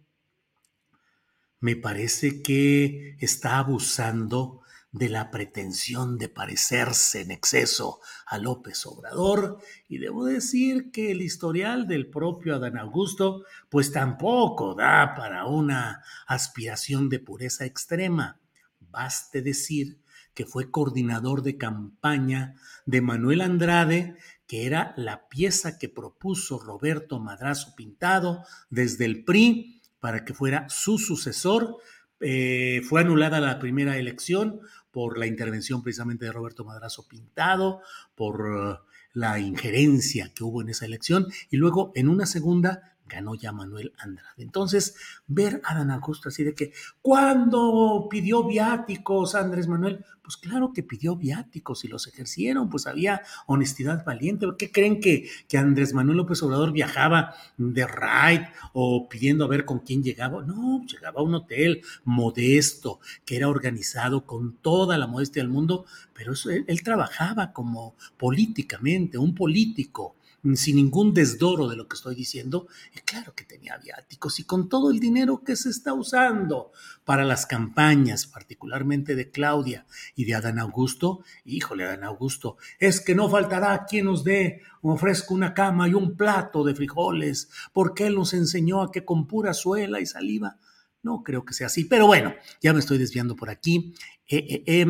Me 1.61 1.77
parece 1.77 2.43
que 2.43 3.17
está 3.21 3.59
abusando 3.59 4.63
de 4.97 5.11
la 5.11 5.31
pretensión 5.31 6.17
de 6.17 6.31
parecerse 6.31 7.21
en 7.21 7.31
exceso 7.31 8.01
a 8.27 8.39
López 8.39 8.87
Obrador, 8.87 9.59
y 9.89 9.99
debo 9.99 10.25
decir 10.25 10.91
que 10.91 11.11
el 11.11 11.21
historial 11.21 11.87
del 11.87 12.09
propio 12.09 12.55
Adán 12.55 12.79
Augusto, 12.79 13.45
pues 13.69 13.93
tampoco 13.93 14.75
da 14.75 15.15
para 15.15 15.45
una 15.45 16.03
aspiración 16.27 17.11
de 17.11 17.19
pureza 17.19 17.67
extrema. 17.67 18.41
Baste 18.81 19.43
decir 19.43 20.01
que 20.33 20.47
fue 20.47 20.71
coordinador 20.71 21.43
de 21.43 21.59
campaña 21.59 22.55
de 22.87 23.03
Manuel 23.03 23.43
Andrade, 23.43 24.17
que 24.47 24.65
era 24.65 24.95
la 24.97 25.29
pieza 25.29 25.79
que 25.79 25.91
propuso 25.91 26.59
Roberto 26.59 27.21
Madrazo 27.21 27.75
Pintado 27.77 28.45
desde 28.71 29.05
el 29.05 29.25
PRI 29.25 29.83
para 30.01 30.25
que 30.25 30.33
fuera 30.33 30.67
su 30.71 30.97
sucesor. 30.97 31.77
Eh, 32.21 32.81
fue 32.89 33.03
anulada 33.03 33.41
la 33.41 33.59
primera 33.59 33.99
elección 33.99 34.61
por 34.97 35.19
la 35.19 35.27
intervención 35.27 35.83
precisamente 35.83 36.25
de 36.25 36.33
Roberto 36.33 36.65
Madrazo 36.65 37.07
Pintado, 37.07 37.83
por 38.15 38.41
uh, 38.41 38.79
la 39.13 39.39
injerencia 39.39 40.33
que 40.35 40.43
hubo 40.43 40.63
en 40.63 40.71
esa 40.71 40.87
elección, 40.87 41.27
y 41.51 41.59
luego 41.59 41.93
en 41.95 42.09
una 42.09 42.25
segunda 42.25 42.96
ganó 43.09 43.35
ya 43.35 43.53
Manuel 43.53 43.93
Andrade. 43.99 44.43
Entonces, 44.43 44.97
ver 45.27 45.61
a 45.65 45.75
Dan 45.75 45.91
Augusto 45.91 46.29
así 46.29 46.45
de 46.45 46.55
que, 46.55 46.73
¿cuándo 47.03 48.07
pidió 48.11 48.45
viáticos 48.45 49.35
Andrés 49.35 49.69
Manuel? 49.69 50.05
Pues 50.23 50.37
claro 50.37 50.73
que 50.73 50.83
pidió 50.83 51.15
viáticos 51.15 51.85
y 51.85 51.89
los 51.89 52.09
ejercieron, 52.09 52.69
pues 52.69 52.89
había 52.89 53.23
honestidad 53.47 54.05
valiente. 54.05 54.47
¿Por 54.47 54.57
qué 54.57 54.73
creen 54.73 55.01
que, 55.01 55.29
que 55.49 55.57
Andrés 55.57 55.95
Manuel 55.95 56.19
López 56.19 56.43
Obrador 56.43 56.73
viajaba 56.73 57.35
de 57.57 57.87
ride 57.87 58.49
o 58.73 59.09
pidiendo 59.09 59.45
a 59.45 59.49
ver 59.49 59.65
con 59.65 59.79
quién 59.79 60.03
llegaba? 60.03 60.43
No, 60.43 60.85
llegaba 60.85 61.21
a 61.21 61.25
un 61.25 61.35
hotel 61.37 61.83
modesto 62.05 62.99
que 63.25 63.37
era 63.37 63.49
organizado 63.49 64.27
con 64.27 64.57
toda 64.57 64.99
la 64.99 65.07
modestia 65.07 65.43
del 65.43 65.53
mundo, 65.53 65.87
pero 66.13 66.33
él 66.67 66.83
trabajaba 66.83 67.53
como 67.53 67.95
políticamente, 68.17 69.19
un 69.19 69.33
político 69.33 70.16
sin 70.55 70.77
ningún 70.77 71.13
desdoro 71.15 71.69
de 71.69 71.77
lo 71.77 71.89
que 71.89 71.97
estoy 71.97 72.15
diciendo, 72.15 72.69
y 72.95 73.01
claro 73.01 73.35
que 73.35 73.45
tenía 73.45 73.77
viáticos 73.79 74.39
y 74.39 74.45
con 74.45 74.69
todo 74.69 74.91
el 74.91 75.01
dinero 75.01 75.43
que 75.43 75.57
se 75.57 75.71
está 75.71 75.95
usando 75.95 76.73
para 77.05 77.25
las 77.25 77.47
campañas, 77.47 78.27
particularmente 78.27 79.17
de 79.17 79.31
Claudia 79.31 79.87
y 80.15 80.25
de 80.25 80.35
Adán 80.35 80.59
Augusto, 80.59 81.25
híjole, 81.45 81.85
Adán 81.85 82.05
Augusto, 82.05 82.59
es 82.79 83.01
que 83.01 83.15
no 83.15 83.29
faltará 83.29 83.87
quien 83.89 84.05
nos 84.05 84.23
dé, 84.23 84.61
ofrezca 84.83 85.35
una 85.35 85.55
cama 85.55 85.89
y 85.89 85.95
un 85.95 86.17
plato 86.17 86.63
de 86.63 86.75
frijoles, 86.75 87.49
porque 87.73 88.07
él 88.07 88.15
nos 88.15 88.35
enseñó 88.35 88.83
a 88.83 88.93
que 88.93 89.05
con 89.05 89.27
pura 89.27 89.55
suela 89.55 90.01
y 90.01 90.07
saliva 90.07 90.59
no 91.07 91.23
creo 91.23 91.45
que 91.45 91.55
sea 91.55 91.69
así, 91.69 91.85
pero 91.85 92.07
bueno, 92.07 92.35
ya 92.61 92.73
me 92.73 92.81
estoy 92.81 92.99
desviando 92.99 93.37
por 93.37 93.49
aquí. 93.49 93.95
Eh, 94.29 94.65
eh, 94.67 94.87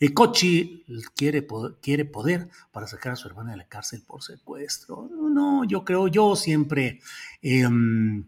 eh, 0.00 0.12
Cochi 0.12 0.84
quiere, 1.14 1.46
quiere 1.80 2.04
poder 2.04 2.48
para 2.72 2.88
sacar 2.88 3.12
a 3.12 3.16
su 3.16 3.28
hermana 3.28 3.52
de 3.52 3.58
la 3.58 3.68
cárcel 3.68 4.02
por 4.04 4.20
secuestro. 4.20 5.08
No, 5.08 5.62
yo 5.64 5.84
creo, 5.84 6.08
yo 6.08 6.34
siempre 6.34 7.00
em, 7.40 8.24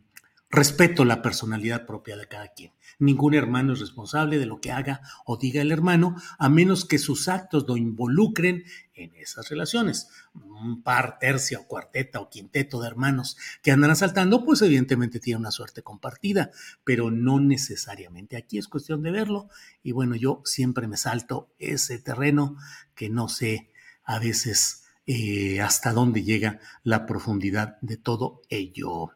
respeto 0.53 1.07
la 1.07 1.23
personalidad 1.23 1.87
propia 1.87 2.15
de 2.17 2.29
cada 2.29 2.49
quien. 2.49 2.73
Ningún 2.99 3.33
hermano 3.33 3.73
es 3.73 3.81
responsable 3.81 4.39
de 4.39 4.45
lo 4.45 4.61
que 4.61 4.71
haga 4.71 5.01
o 5.25 5.39
diga 5.39 5.63
el 5.63 5.73
hermano, 5.73 6.15
a 6.39 6.51
menos 6.51 6.85
que 6.85 6.99
sus 6.99 7.27
actos 7.27 7.65
lo 7.67 7.79
involucren 7.79 8.65
en 8.93 9.15
esas 9.15 9.49
relaciones. 9.49 10.09
Un 10.35 10.83
par, 10.83 11.19
tercia 11.19 11.59
o 11.59 11.67
cuarteta 11.67 12.21
o 12.21 12.29
quinteto 12.29 12.83
de 12.83 12.89
hermanos 12.89 13.39
que 13.63 13.73
andan 13.73 13.91
asaltando, 13.91 14.45
pues 14.45 14.61
evidentemente 14.61 15.21
tiene 15.21 15.41
una 15.41 15.51
suerte 15.51 15.83
compartida, 15.83 16.51
pero 16.85 17.11
no 17.11 17.41
necesariamente. 17.41 18.37
Aquí 18.37 18.59
es 18.59 18.69
cuestión 18.69 19.03
de 19.03 19.11
verlo 19.11 19.49
y 19.83 19.93
bueno, 19.93 20.17
yo 20.17 20.43
siempre 20.45 20.87
me 20.87 20.99
salto 20.99 21.51
ese 21.59 21.99
terreno 21.99 22.57
que 22.95 23.09
no 23.09 23.29
sé 23.31 23.71
a 24.05 24.19
veces 24.19 24.85
eh, 25.07 25.63
hasta 25.63 25.95
dónde 25.95 26.23
llega 26.23 26.61
la 26.83 27.07
profundidad 27.07 27.79
de 27.81 27.97
todo 27.97 28.43
ello. 28.51 29.13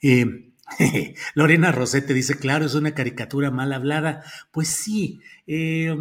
Eh, 0.00 0.54
Lorena 1.34 1.72
Rosete 1.72 2.14
dice, 2.14 2.38
claro, 2.38 2.66
es 2.66 2.74
una 2.74 2.94
caricatura 2.94 3.50
mal 3.50 3.72
hablada. 3.72 4.22
Pues 4.52 4.68
sí, 4.68 5.20
eh, 5.46 5.96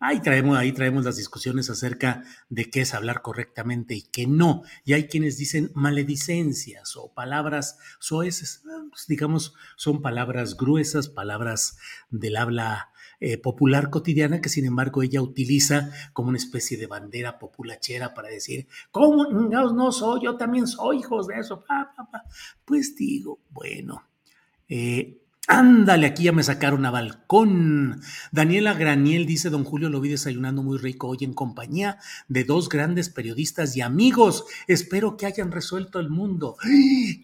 ahí, 0.00 0.20
traemos, 0.20 0.56
ahí 0.56 0.72
traemos 0.72 1.04
las 1.04 1.16
discusiones 1.16 1.70
acerca 1.70 2.22
de 2.48 2.70
qué 2.70 2.82
es 2.82 2.94
hablar 2.94 3.22
correctamente 3.22 3.94
y 3.94 4.02
qué 4.02 4.26
no. 4.26 4.62
Y 4.84 4.92
hay 4.92 5.08
quienes 5.08 5.36
dicen 5.36 5.70
maledicencias 5.74 6.96
o 6.96 7.12
palabras 7.12 7.78
soeces, 7.98 8.62
ah, 8.70 8.84
pues 8.90 9.06
digamos, 9.06 9.54
son 9.76 10.02
palabras 10.02 10.56
gruesas, 10.56 11.08
palabras 11.08 11.78
del 12.10 12.36
habla 12.36 12.90
eh, 13.20 13.38
popular 13.38 13.90
cotidiana 13.90 14.40
que 14.40 14.48
sin 14.48 14.64
embargo 14.64 15.02
ella 15.02 15.20
utiliza 15.20 15.90
como 16.12 16.28
una 16.28 16.38
especie 16.38 16.76
de 16.76 16.86
bandera 16.86 17.38
populachera 17.38 18.14
para 18.14 18.28
decir, 18.28 18.68
¿cómo 18.90 19.24
no, 19.24 19.72
no 19.72 19.92
soy? 19.92 20.20
Yo 20.24 20.36
también 20.36 20.66
soy 20.66 20.98
hijos 20.98 21.26
de 21.26 21.38
eso. 21.38 21.64
Pues 22.64 22.94
digo, 22.94 23.40
bueno, 23.50 24.04
eh, 24.68 25.18
Ándale, 25.50 26.06
aquí 26.08 26.24
ya 26.24 26.32
me 26.32 26.42
sacaron 26.42 26.84
a 26.84 26.90
balcón. 26.90 28.02
Daniela 28.32 28.74
Graniel 28.74 29.24
dice, 29.24 29.48
don 29.48 29.64
Julio, 29.64 29.88
lo 29.88 29.98
vi 29.98 30.10
desayunando 30.10 30.62
muy 30.62 30.76
rico 30.76 31.08
hoy 31.08 31.20
en 31.22 31.32
compañía 31.32 31.98
de 32.28 32.44
dos 32.44 32.68
grandes 32.68 33.08
periodistas 33.08 33.74
y 33.74 33.80
amigos. 33.80 34.44
Espero 34.66 35.16
que 35.16 35.24
hayan 35.24 35.50
resuelto 35.50 36.00
el 36.00 36.10
mundo. 36.10 36.58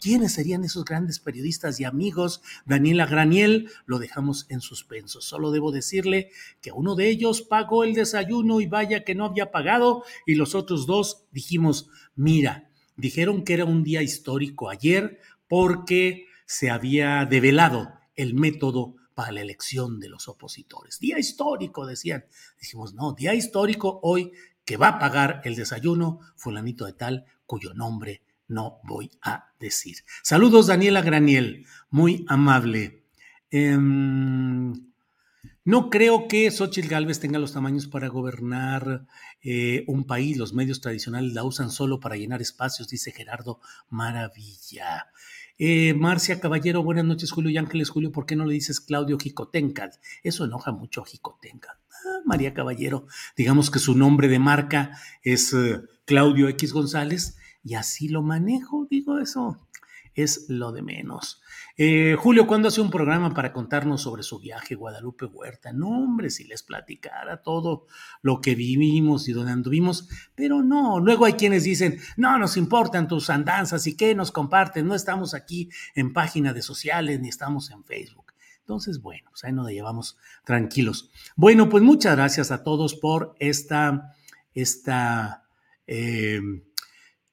¿Quiénes 0.00 0.32
serían 0.32 0.64
esos 0.64 0.86
grandes 0.86 1.18
periodistas 1.18 1.78
y 1.80 1.84
amigos? 1.84 2.40
Daniela 2.64 3.04
Graniel, 3.04 3.68
lo 3.84 3.98
dejamos 3.98 4.46
en 4.48 4.62
suspenso. 4.62 5.20
Solo 5.20 5.50
debo 5.50 5.70
decirle 5.70 6.30
que 6.62 6.72
uno 6.72 6.94
de 6.94 7.10
ellos 7.10 7.42
pagó 7.42 7.84
el 7.84 7.92
desayuno 7.92 8.62
y 8.62 8.66
vaya 8.66 9.04
que 9.04 9.14
no 9.14 9.26
había 9.26 9.50
pagado 9.50 10.02
y 10.24 10.36
los 10.36 10.54
otros 10.54 10.86
dos 10.86 11.26
dijimos, 11.30 11.90
mira, 12.16 12.70
dijeron 12.96 13.44
que 13.44 13.52
era 13.52 13.66
un 13.66 13.84
día 13.84 14.00
histórico 14.00 14.70
ayer 14.70 15.20
porque 15.46 16.24
se 16.46 16.70
había 16.70 17.26
develado 17.26 17.92
el 18.16 18.34
método 18.34 18.96
para 19.14 19.32
la 19.32 19.40
elección 19.40 20.00
de 20.00 20.08
los 20.08 20.28
opositores. 20.28 20.98
Día 20.98 21.18
histórico, 21.18 21.86
decían. 21.86 22.24
Dijimos, 22.60 22.94
no, 22.94 23.12
día 23.12 23.34
histórico 23.34 24.00
hoy 24.02 24.32
que 24.64 24.76
va 24.76 24.88
a 24.88 24.98
pagar 24.98 25.40
el 25.44 25.56
desayuno 25.56 26.20
fulanito 26.36 26.86
de 26.86 26.94
tal 26.94 27.24
cuyo 27.46 27.74
nombre 27.74 28.22
no 28.48 28.80
voy 28.84 29.10
a 29.22 29.52
decir. 29.58 29.98
Saludos, 30.22 30.66
Daniela 30.66 31.02
Graniel, 31.02 31.66
muy 31.90 32.24
amable. 32.28 33.04
Em, 33.50 34.72
no 35.64 35.88
creo 35.88 36.28
que 36.28 36.50
Xochitl 36.50 36.88
Galvez 36.88 37.20
tenga 37.20 37.38
los 37.38 37.52
tamaños 37.52 37.86
para 37.86 38.08
gobernar 38.08 39.06
eh, 39.42 39.84
un 39.86 40.04
país. 40.04 40.36
Los 40.36 40.52
medios 40.52 40.80
tradicionales 40.80 41.32
la 41.32 41.44
usan 41.44 41.70
solo 41.70 42.00
para 42.00 42.16
llenar 42.16 42.42
espacios, 42.42 42.88
dice 42.88 43.12
Gerardo 43.12 43.60
Maravilla. 43.88 45.06
Eh, 45.56 45.94
Marcia 45.94 46.40
Caballero, 46.40 46.82
buenas 46.82 47.04
noches, 47.04 47.30
Julio 47.30 47.50
y 47.50 47.56
Ángeles. 47.58 47.88
Julio, 47.88 48.10
¿por 48.10 48.26
qué 48.26 48.34
no 48.34 48.44
le 48.44 48.54
dices 48.54 48.80
Claudio 48.80 49.18
Jicotencal? 49.18 49.92
Eso 50.24 50.44
enoja 50.44 50.72
mucho 50.72 51.02
a 51.02 51.06
Jicotencal. 51.06 51.76
Ah, 51.90 52.20
María 52.24 52.54
Caballero, 52.54 53.06
digamos 53.36 53.70
que 53.70 53.78
su 53.78 53.94
nombre 53.96 54.26
de 54.26 54.40
marca 54.40 54.98
es 55.22 55.52
eh, 55.54 55.80
Claudio 56.06 56.48
X 56.48 56.72
González 56.72 57.36
y 57.62 57.74
así 57.74 58.08
lo 58.08 58.22
manejo, 58.22 58.86
digo 58.90 59.18
eso 59.20 59.56
es 60.14 60.46
lo 60.48 60.72
de 60.72 60.82
menos. 60.82 61.42
Eh, 61.76 62.16
Julio, 62.18 62.46
¿cuándo 62.46 62.68
hace 62.68 62.80
un 62.80 62.90
programa 62.90 63.34
para 63.34 63.52
contarnos 63.52 64.02
sobre 64.02 64.22
su 64.22 64.38
viaje 64.38 64.74
Guadalupe 64.74 65.26
Huerta? 65.26 65.72
No, 65.72 65.88
hombre, 65.88 66.30
si 66.30 66.44
les 66.44 66.62
platicara 66.62 67.42
todo 67.42 67.86
lo 68.22 68.40
que 68.40 68.54
vivimos 68.54 69.28
y 69.28 69.32
donde 69.32 69.52
anduvimos, 69.52 70.08
pero 70.34 70.62
no, 70.62 71.00
luego 71.00 71.24
hay 71.24 71.32
quienes 71.34 71.64
dicen, 71.64 71.98
no 72.16 72.38
nos 72.38 72.56
importan 72.56 73.08
tus 73.08 73.28
andanzas 73.30 73.86
y 73.86 73.96
qué 73.96 74.14
nos 74.14 74.30
comparten, 74.30 74.86
no 74.86 74.94
estamos 74.94 75.34
aquí 75.34 75.70
en 75.94 76.12
páginas 76.12 76.54
de 76.54 76.62
sociales 76.62 77.20
ni 77.20 77.28
estamos 77.28 77.70
en 77.70 77.84
Facebook. 77.84 78.34
Entonces, 78.60 79.02
bueno, 79.02 79.28
pues 79.30 79.44
ahí 79.44 79.52
nos 79.52 79.68
llevamos 79.68 80.16
tranquilos. 80.44 81.10
Bueno, 81.36 81.68
pues 81.68 81.82
muchas 81.82 82.16
gracias 82.16 82.50
a 82.50 82.62
todos 82.62 82.94
por 82.94 83.34
esta, 83.38 84.14
esta, 84.54 85.44
eh, 85.86 86.40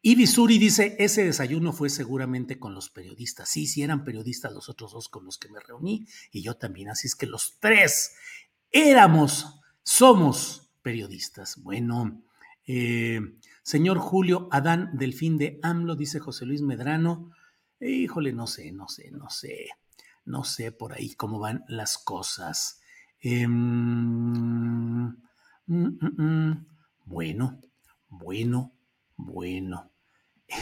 y 0.03 0.15
dice, 0.15 0.95
ese 0.97 1.23
desayuno 1.25 1.73
fue 1.73 1.89
seguramente 1.89 2.57
con 2.57 2.73
los 2.73 2.89
periodistas. 2.89 3.49
Sí, 3.49 3.67
sí 3.67 3.83
eran 3.83 4.03
periodistas 4.03 4.51
los 4.51 4.67
otros 4.67 4.93
dos 4.93 5.09
con 5.09 5.25
los 5.25 5.37
que 5.37 5.49
me 5.49 5.59
reuní 5.59 6.07
y 6.31 6.41
yo 6.41 6.55
también. 6.55 6.89
Así 6.89 7.05
es 7.05 7.15
que 7.15 7.27
los 7.27 7.59
tres 7.59 8.15
éramos, 8.71 9.61
somos 9.83 10.71
periodistas. 10.81 11.61
Bueno, 11.61 12.23
eh, 12.65 13.21
señor 13.61 13.99
Julio 13.99 14.47
Adán 14.51 14.89
Delfín 14.93 15.37
de 15.37 15.59
AMLO, 15.61 15.95
dice 15.95 16.19
José 16.19 16.47
Luis 16.47 16.63
Medrano. 16.63 17.31
híjole, 17.79 18.33
no 18.33 18.47
sé, 18.47 18.71
no 18.71 18.87
sé, 18.87 19.11
no 19.11 19.29
sé. 19.29 19.67
No 20.25 20.43
sé 20.43 20.71
por 20.71 20.93
ahí 20.93 21.13
cómo 21.13 21.39
van 21.39 21.63
las 21.67 21.99
cosas. 21.99 22.81
Em, 23.19 23.51
mm, 23.51 25.17
mm, 25.67 25.99
mm. 26.17 26.65
bueno, 27.05 27.59
bueno, 28.09 28.73
bueno. 29.25 29.91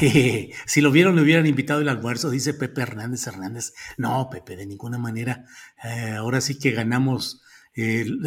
si 0.65 0.81
lo 0.81 0.91
vieron, 0.91 1.15
le 1.15 1.23
hubieran 1.23 1.47
invitado 1.47 1.81
el 1.81 1.89
almuerzo, 1.89 2.29
dice 2.29 2.53
Pepe 2.53 2.81
Hernández 2.81 3.25
Hernández. 3.27 3.73
No, 3.97 4.29
Pepe, 4.29 4.55
de 4.55 4.65
ninguna 4.65 4.97
manera. 4.97 5.45
Eh, 5.83 6.11
ahora 6.11 6.41
sí 6.41 6.59
que 6.59 6.71
ganamos. 6.71 7.41